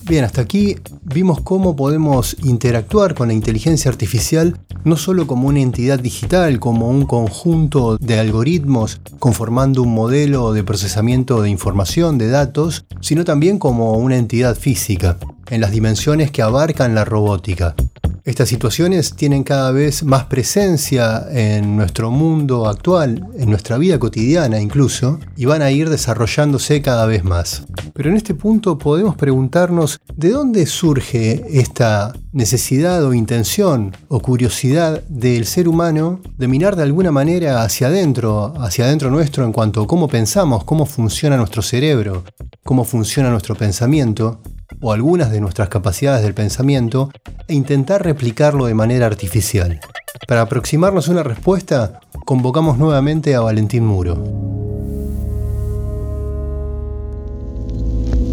Bien, 0.05 0.25
hasta 0.25 0.41
aquí 0.41 0.75
vimos 1.03 1.39
cómo 1.41 1.77
podemos 1.77 2.35
interactuar 2.43 3.15
con 3.15 3.29
la 3.29 3.33
inteligencia 3.33 3.89
artificial 3.89 4.59
no 4.83 4.97
solo 4.97 5.27
como 5.27 5.47
una 5.47 5.61
entidad 5.61 5.97
digital, 5.99 6.59
como 6.59 6.89
un 6.89 7.05
conjunto 7.05 7.97
de 7.97 8.19
algoritmos 8.19 8.99
conformando 9.19 9.81
un 9.81 9.93
modelo 9.93 10.51
de 10.51 10.63
procesamiento 10.63 11.41
de 11.41 11.49
información, 11.49 12.17
de 12.17 12.27
datos, 12.27 12.85
sino 12.99 13.23
también 13.23 13.59
como 13.59 13.93
una 13.93 14.17
entidad 14.17 14.55
física, 14.55 15.17
en 15.49 15.61
las 15.61 15.71
dimensiones 15.71 16.31
que 16.31 16.41
abarcan 16.41 16.95
la 16.95 17.05
robótica. 17.05 17.75
Estas 18.25 18.47
situaciones 18.47 19.15
tienen 19.17 19.43
cada 19.43 19.71
vez 19.71 20.03
más 20.03 20.23
presencia 20.27 21.25
en 21.29 21.75
nuestro 21.75 22.09
mundo 22.09 22.69
actual, 22.69 23.27
en 23.37 23.49
nuestra 23.49 23.77
vida 23.77 23.99
cotidiana 23.99 24.61
incluso, 24.61 25.19
y 25.35 25.43
van 25.43 25.61
a 25.61 25.71
ir 25.71 25.89
desarrollándose 25.89 26.81
cada 26.81 27.05
vez 27.05 27.25
más. 27.25 27.65
Pero 27.93 28.09
en 28.09 28.15
este 28.15 28.33
punto 28.33 28.77
podemos 28.77 29.17
preguntarnos 29.17 29.99
de 30.15 30.29
dónde 30.29 30.65
surge 30.67 31.43
esta 31.49 32.13
necesidad 32.31 33.03
o 33.03 33.13
intención 33.13 33.93
o 34.07 34.21
curiosidad 34.21 35.03
del 35.09 35.45
ser 35.45 35.67
humano 35.67 36.21
de 36.37 36.47
mirar 36.47 36.77
de 36.77 36.83
alguna 36.83 37.11
manera 37.11 37.61
hacia 37.61 37.87
adentro, 37.87 38.53
hacia 38.57 38.85
adentro 38.85 39.11
nuestro 39.11 39.43
en 39.43 39.51
cuanto 39.51 39.81
a 39.81 39.87
cómo 39.87 40.07
pensamos, 40.07 40.63
cómo 40.63 40.85
funciona 40.85 41.35
nuestro 41.35 41.61
cerebro, 41.61 42.23
cómo 42.63 42.85
funciona 42.85 43.29
nuestro 43.29 43.55
pensamiento, 43.55 44.39
o 44.81 44.91
algunas 44.91 45.31
de 45.31 45.41
nuestras 45.41 45.69
capacidades 45.69 46.23
del 46.23 46.33
pensamiento 46.33 47.11
e 47.47 47.53
intentar 47.53 48.03
replicarlo 48.03 48.65
de 48.65 48.73
manera 48.73 49.05
artificial. 49.05 49.79
Para 50.27 50.41
aproximarnos 50.41 51.07
a 51.07 51.11
una 51.11 51.23
respuesta, 51.23 51.99
convocamos 52.25 52.77
nuevamente 52.77 53.35
a 53.35 53.41
Valentín 53.41 53.85
Muro. 53.85 54.23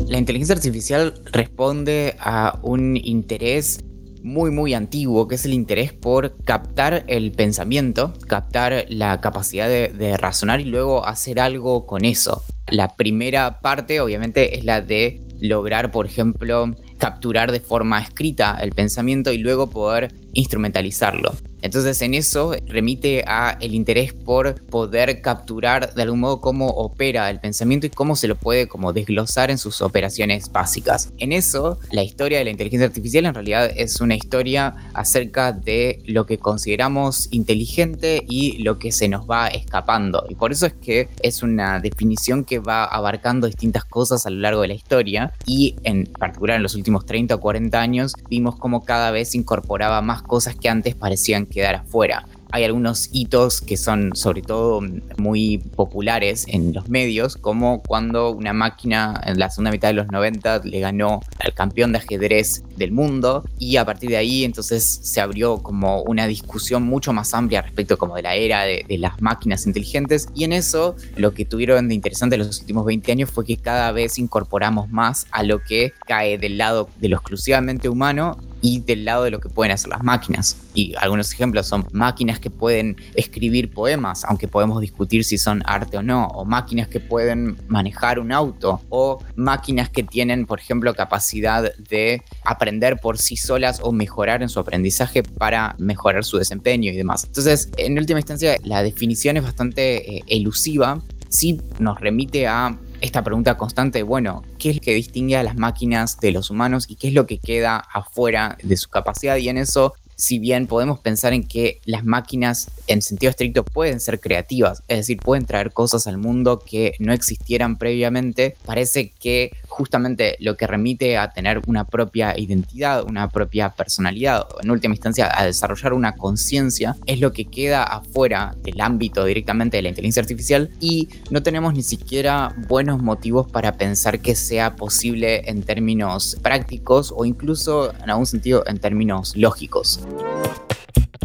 La 0.08 0.18
inteligencia 0.18 0.54
artificial 0.54 1.14
responde 1.32 2.16
a 2.18 2.58
un 2.62 2.96
interés 2.96 3.80
muy 4.22 4.50
muy 4.50 4.74
antiguo, 4.74 5.28
que 5.28 5.36
es 5.36 5.44
el 5.44 5.54
interés 5.54 5.92
por 5.92 6.36
captar 6.44 7.04
el 7.06 7.32
pensamiento, 7.32 8.12
captar 8.26 8.86
la 8.88 9.20
capacidad 9.20 9.68
de, 9.68 9.88
de, 9.88 10.16
razonar 10.16 10.60
y 10.60 10.64
luego 10.64 11.06
hacer 11.06 11.40
algo 11.40 11.86
con 11.86 12.04
eso. 12.04 12.42
La 12.68 12.96
primera 12.96 13.60
parte 13.60 14.00
obviamente 14.00 14.58
es 14.58 14.64
la 14.64 14.82
de 14.82 15.22
lograr, 15.40 15.90
por 15.90 16.06
ejemplo, 16.06 16.74
capturar 16.98 17.52
de 17.52 17.60
forma 17.60 18.00
escrita 18.00 18.58
el 18.60 18.72
pensamiento 18.72 19.32
y 19.32 19.38
luego 19.38 19.70
poder 19.70 20.14
instrumentalizarlo. 20.32 21.32
Entonces 21.62 22.00
en 22.02 22.14
eso 22.14 22.54
remite 22.66 23.24
a 23.26 23.56
el 23.60 23.74
interés 23.74 24.12
por 24.12 24.60
poder 24.66 25.20
capturar 25.20 25.94
de 25.94 26.02
algún 26.02 26.20
modo 26.20 26.40
cómo 26.40 26.68
opera 26.68 27.30
el 27.30 27.40
pensamiento 27.40 27.86
y 27.86 27.90
cómo 27.90 28.16
se 28.16 28.28
lo 28.28 28.36
puede 28.36 28.68
como 28.68 28.92
desglosar 28.92 29.50
en 29.50 29.58
sus 29.58 29.82
operaciones 29.82 30.50
básicas. 30.50 31.12
En 31.18 31.32
eso, 31.32 31.78
la 31.90 32.02
historia 32.02 32.38
de 32.38 32.44
la 32.44 32.50
inteligencia 32.50 32.86
artificial 32.86 33.26
en 33.26 33.34
realidad 33.34 33.70
es 33.76 34.00
una 34.00 34.14
historia 34.14 34.74
acerca 34.94 35.52
de 35.52 36.02
lo 36.06 36.26
que 36.26 36.38
consideramos 36.38 37.28
inteligente 37.30 38.24
y 38.28 38.62
lo 38.62 38.78
que 38.78 38.92
se 38.92 39.08
nos 39.08 39.28
va 39.28 39.48
escapando. 39.48 40.24
Y 40.28 40.34
por 40.34 40.52
eso 40.52 40.66
es 40.66 40.74
que 40.74 41.08
es 41.22 41.42
una 41.42 41.80
definición 41.80 42.44
que 42.44 42.58
va 42.58 42.84
abarcando 42.84 43.46
distintas 43.46 43.84
cosas 43.84 44.26
a 44.26 44.30
lo 44.30 44.40
largo 44.40 44.62
de 44.62 44.68
la 44.68 44.74
historia 44.74 45.32
y 45.46 45.76
en 45.82 46.06
particular 46.06 46.56
en 46.56 46.62
los 46.62 46.74
últimos 46.74 47.06
30 47.06 47.34
o 47.34 47.40
40 47.40 47.80
años 47.80 48.14
vimos 48.28 48.56
cómo 48.56 48.84
cada 48.84 49.10
vez 49.10 49.34
incorporaba 49.34 50.00
más 50.02 50.22
cosas 50.22 50.54
que 50.56 50.68
antes 50.68 50.94
parecían 50.94 51.46
quedar 51.50 51.74
afuera. 51.74 52.26
Hay 52.52 52.64
algunos 52.64 53.08
hitos 53.12 53.60
que 53.60 53.76
son 53.76 54.10
sobre 54.14 54.42
todo 54.42 54.82
muy 55.18 55.58
populares 55.58 56.46
en 56.48 56.72
los 56.72 56.88
medios, 56.88 57.36
como 57.36 57.80
cuando 57.82 58.30
una 58.30 58.52
máquina 58.52 59.20
en 59.24 59.38
la 59.38 59.50
segunda 59.50 59.70
mitad 59.70 59.88
de 59.88 59.94
los 59.94 60.08
90 60.08 60.62
le 60.64 60.80
ganó 60.80 61.20
al 61.38 61.54
campeón 61.54 61.92
de 61.92 61.98
ajedrez 61.98 62.64
del 62.76 62.90
mundo 62.90 63.44
y 63.58 63.76
a 63.76 63.84
partir 63.84 64.10
de 64.10 64.16
ahí 64.16 64.44
entonces 64.44 65.00
se 65.02 65.20
abrió 65.20 65.58
como 65.58 66.02
una 66.02 66.26
discusión 66.26 66.82
mucho 66.82 67.12
más 67.12 67.34
amplia 67.34 67.62
respecto 67.62 67.98
como 67.98 68.16
de 68.16 68.22
la 68.22 68.34
era 68.34 68.64
de, 68.64 68.84
de 68.88 68.98
las 68.98 69.20
máquinas 69.20 69.66
inteligentes 69.66 70.28
y 70.34 70.44
en 70.44 70.52
eso 70.52 70.96
lo 71.16 71.32
que 71.34 71.44
tuvieron 71.44 71.88
de 71.88 71.94
interesante 71.94 72.36
los 72.36 72.60
últimos 72.60 72.84
20 72.84 73.12
años 73.12 73.30
fue 73.30 73.44
que 73.44 73.58
cada 73.58 73.92
vez 73.92 74.18
incorporamos 74.18 74.88
más 74.88 75.26
a 75.30 75.42
lo 75.42 75.62
que 75.62 75.92
cae 76.06 76.38
del 76.38 76.58
lado 76.58 76.88
de 76.98 77.10
lo 77.10 77.16
exclusivamente 77.16 77.88
humano 77.88 78.38
y 78.60 78.80
del 78.80 79.04
lado 79.04 79.24
de 79.24 79.30
lo 79.30 79.40
que 79.40 79.48
pueden 79.48 79.72
hacer 79.72 79.90
las 79.90 80.02
máquinas. 80.02 80.56
Y 80.74 80.94
algunos 80.98 81.32
ejemplos 81.32 81.66
son 81.66 81.86
máquinas 81.92 82.38
que 82.38 82.50
pueden 82.50 82.96
escribir 83.14 83.70
poemas, 83.70 84.24
aunque 84.24 84.48
podemos 84.48 84.80
discutir 84.80 85.24
si 85.24 85.38
son 85.38 85.62
arte 85.66 85.96
o 85.96 86.02
no, 86.02 86.26
o 86.28 86.44
máquinas 86.44 86.88
que 86.88 87.00
pueden 87.00 87.56
manejar 87.68 88.18
un 88.18 88.32
auto, 88.32 88.80
o 88.88 89.22
máquinas 89.36 89.88
que 89.88 90.02
tienen, 90.02 90.46
por 90.46 90.60
ejemplo, 90.60 90.94
capacidad 90.94 91.74
de 91.76 92.22
aprender 92.44 92.98
por 92.98 93.18
sí 93.18 93.36
solas 93.36 93.80
o 93.82 93.92
mejorar 93.92 94.42
en 94.42 94.48
su 94.48 94.60
aprendizaje 94.60 95.22
para 95.22 95.74
mejorar 95.78 96.24
su 96.24 96.38
desempeño 96.38 96.90
y 96.92 96.96
demás. 96.96 97.24
Entonces, 97.24 97.70
en 97.76 97.98
última 97.98 98.18
instancia, 98.18 98.56
la 98.64 98.82
definición 98.82 99.36
es 99.36 99.42
bastante 99.42 100.16
eh, 100.16 100.22
elusiva, 100.26 101.00
sí 101.28 101.60
nos 101.78 102.00
remite 102.00 102.46
a 102.46 102.76
esta 103.00 103.22
pregunta 103.24 103.56
constante, 103.56 104.02
bueno, 104.02 104.42
¿qué 104.58 104.70
es 104.70 104.76
lo 104.76 104.82
que 104.82 104.94
distingue 104.94 105.36
a 105.36 105.42
las 105.42 105.56
máquinas 105.56 106.18
de 106.20 106.32
los 106.32 106.50
humanos 106.50 106.86
y 106.88 106.96
qué 106.96 107.08
es 107.08 107.14
lo 107.14 107.26
que 107.26 107.38
queda 107.38 107.76
afuera 107.76 108.56
de 108.62 108.76
su 108.76 108.88
capacidad? 108.88 109.36
Y 109.36 109.48
en 109.48 109.58
eso 109.58 109.94
si 110.20 110.38
bien 110.38 110.66
podemos 110.66 111.00
pensar 111.00 111.32
en 111.32 111.44
que 111.44 111.80
las 111.86 112.04
máquinas 112.04 112.70
en 112.86 113.00
sentido 113.00 113.30
estricto 113.30 113.64
pueden 113.64 114.00
ser 114.00 114.20
creativas, 114.20 114.82
es 114.86 114.98
decir, 114.98 115.16
pueden 115.16 115.46
traer 115.46 115.72
cosas 115.72 116.06
al 116.06 116.18
mundo 116.18 116.58
que 116.58 116.94
no 116.98 117.14
existieran 117.14 117.78
previamente, 117.78 118.56
parece 118.66 119.10
que 119.18 119.50
justamente 119.66 120.36
lo 120.40 120.56
que 120.58 120.66
remite 120.66 121.16
a 121.16 121.32
tener 121.32 121.62
una 121.66 121.86
propia 121.86 122.38
identidad, 122.38 123.04
una 123.04 123.30
propia 123.30 123.70
personalidad, 123.70 124.42
o 124.42 124.62
en 124.62 124.70
última 124.70 124.94
instancia 124.94 125.30
a 125.34 125.46
desarrollar 125.46 125.94
una 125.94 126.16
conciencia, 126.16 126.96
es 127.06 127.18
lo 127.20 127.32
que 127.32 127.46
queda 127.46 127.82
afuera 127.84 128.54
del 128.62 128.80
ámbito 128.82 129.24
directamente 129.24 129.78
de 129.78 129.84
la 129.84 129.88
inteligencia 129.88 130.20
artificial 130.20 130.70
y 130.80 131.08
no 131.30 131.42
tenemos 131.42 131.72
ni 131.72 131.82
siquiera 131.82 132.54
buenos 132.68 133.02
motivos 133.02 133.50
para 133.50 133.78
pensar 133.78 134.20
que 134.20 134.34
sea 134.34 134.76
posible 134.76 135.48
en 135.48 135.62
términos 135.62 136.36
prácticos 136.42 137.14
o 137.16 137.24
incluso 137.24 137.94
en 138.02 138.10
algún 138.10 138.26
sentido 138.26 138.64
en 138.66 138.78
términos 138.78 139.34
lógicos. 139.34 140.00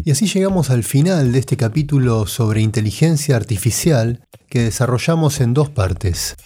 Y 0.04 0.12
así 0.12 0.26
llegamos 0.26 0.70
al 0.70 0.84
final 0.84 1.32
de 1.32 1.40
este 1.40 1.56
capítulo 1.56 2.26
sobre 2.26 2.60
inteligencia 2.60 3.34
artificial 3.34 4.20
que 4.48 4.62
desarrollamos 4.62 5.40
en 5.40 5.52
dos 5.52 5.68
partes. 5.68 6.36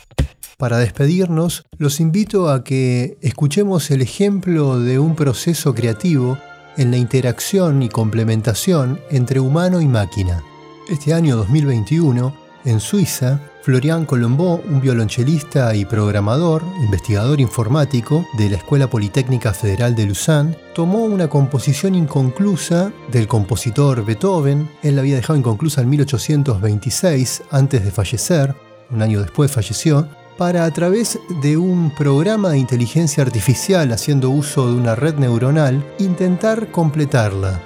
Para 0.57 0.79
despedirnos, 0.79 1.65
los 1.77 2.01
invito 2.01 2.51
a 2.51 2.65
que 2.65 3.19
escuchemos 3.21 3.91
el 3.91 4.03
ejemplo 4.03 4.81
de 4.81 4.99
un 4.99 5.15
proceso 5.15 5.75
creativo 5.75 6.39
en 6.77 6.91
la 6.91 6.97
interacción 6.97 7.83
y 7.83 7.89
complementación 7.89 9.01
entre 9.11 9.41
humano 9.41 9.81
y 9.81 9.87
máquina. 9.87 10.43
Este 10.89 11.13
año 11.13 11.37
2021, 11.37 12.35
en 12.65 12.81
Suiza, 12.81 13.41
Florian 13.63 14.07
Colombo, 14.07 14.63
un 14.67 14.81
violonchelista 14.81 15.75
y 15.75 15.85
programador, 15.85 16.63
investigador 16.83 17.41
informático 17.41 18.27
de 18.39 18.49
la 18.49 18.57
Escuela 18.57 18.89
Politécnica 18.89 19.53
Federal 19.53 19.95
de 19.95 20.07
Lausanne, 20.07 20.57
tomó 20.75 21.05
una 21.05 21.29
composición 21.29 21.95
inconclusa 21.95 22.91
del 23.13 23.29
compositor 23.29 24.03
Beethoven. 24.05 24.71
Él 24.83 24.97
la 24.97 25.03
había 25.03 25.17
dejado 25.17 25.39
inconclusa 25.39 25.83
en 25.83 25.91
1826, 25.91 27.43
antes 27.51 27.85
de 27.85 27.91
fallecer, 27.91 28.55
un 28.91 29.03
año 29.03 29.21
después 29.21 29.51
falleció, 29.53 30.09
para 30.39 30.65
a 30.65 30.71
través 30.71 31.19
de 31.43 31.59
un 31.59 31.95
programa 31.95 32.51
de 32.51 32.59
inteligencia 32.59 33.23
artificial 33.23 33.93
haciendo 33.93 34.31
uso 34.31 34.69
de 34.69 34.75
una 34.75 34.95
red 34.95 35.17
neuronal, 35.17 35.85
intentar 35.99 36.71
completarla. 36.71 37.61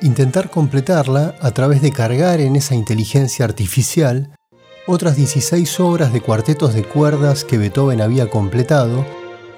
Intentar 0.00 0.48
completarla 0.48 1.34
a 1.42 1.50
través 1.50 1.82
de 1.82 1.92
cargar 1.92 2.40
en 2.40 2.56
esa 2.56 2.74
inteligencia 2.74 3.44
artificial 3.44 4.32
otras 4.86 5.16
16 5.16 5.80
obras 5.80 6.12
de 6.12 6.20
cuartetos 6.20 6.74
de 6.74 6.84
cuerdas 6.84 7.44
que 7.44 7.58
Beethoven 7.58 8.00
había 8.00 8.28
completado 8.28 9.04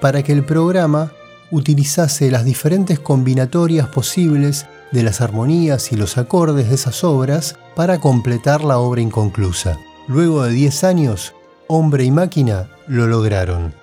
para 0.01 0.23
que 0.23 0.33
el 0.33 0.43
programa 0.43 1.11
utilizase 1.51 2.31
las 2.31 2.45
diferentes 2.45 2.99
combinatorias 2.99 3.87
posibles 3.87 4.65
de 4.91 5.03
las 5.03 5.21
armonías 5.21 5.91
y 5.91 5.95
los 5.95 6.17
acordes 6.17 6.69
de 6.69 6.75
esas 6.75 7.03
obras 7.03 7.55
para 7.75 7.99
completar 7.99 8.63
la 8.63 8.79
obra 8.79 9.01
inconclusa. 9.01 9.79
Luego 10.07 10.43
de 10.43 10.51
10 10.51 10.83
años, 10.83 11.33
hombre 11.67 12.03
y 12.03 12.11
máquina 12.11 12.69
lo 12.87 13.07
lograron. 13.07 13.73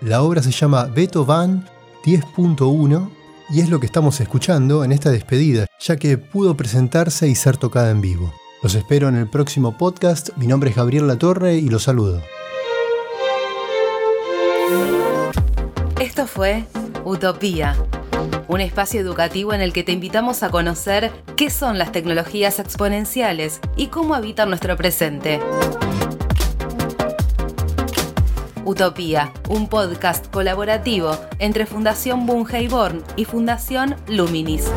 La 0.00 0.22
obra 0.22 0.42
se 0.42 0.50
llama 0.50 0.84
Beethoven 0.86 1.64
10.1 2.04 3.10
y 3.50 3.60
es 3.60 3.68
lo 3.68 3.80
que 3.80 3.86
estamos 3.86 4.20
escuchando 4.20 4.84
en 4.84 4.92
esta 4.92 5.10
despedida, 5.10 5.66
ya 5.80 5.96
que 5.96 6.18
pudo 6.18 6.56
presentarse 6.56 7.28
y 7.28 7.34
ser 7.34 7.56
tocada 7.56 7.90
en 7.90 8.00
vivo. 8.00 8.32
Los 8.64 8.74
espero 8.74 9.10
en 9.10 9.16
el 9.16 9.28
próximo 9.28 9.76
podcast. 9.76 10.30
Mi 10.36 10.46
nombre 10.46 10.70
es 10.70 10.76
Gabriel 10.76 11.06
Latorre 11.06 11.56
y 11.56 11.68
los 11.68 11.82
saludo. 11.82 12.22
Esto 16.00 16.26
fue 16.26 16.64
Utopía, 17.04 17.76
un 18.48 18.62
espacio 18.62 19.02
educativo 19.02 19.52
en 19.52 19.60
el 19.60 19.74
que 19.74 19.82
te 19.82 19.92
invitamos 19.92 20.42
a 20.42 20.48
conocer 20.48 21.12
qué 21.36 21.50
son 21.50 21.76
las 21.76 21.92
tecnologías 21.92 22.58
exponenciales 22.58 23.60
y 23.76 23.88
cómo 23.88 24.14
habitan 24.14 24.48
nuestro 24.48 24.78
presente. 24.78 25.40
Utopía, 28.64 29.30
un 29.50 29.68
podcast 29.68 30.32
colaborativo 30.32 31.18
entre 31.38 31.66
Fundación 31.66 32.24
Born 32.24 33.02
y 33.16 33.26
Fundación 33.26 33.96
Luminis. 34.08 34.70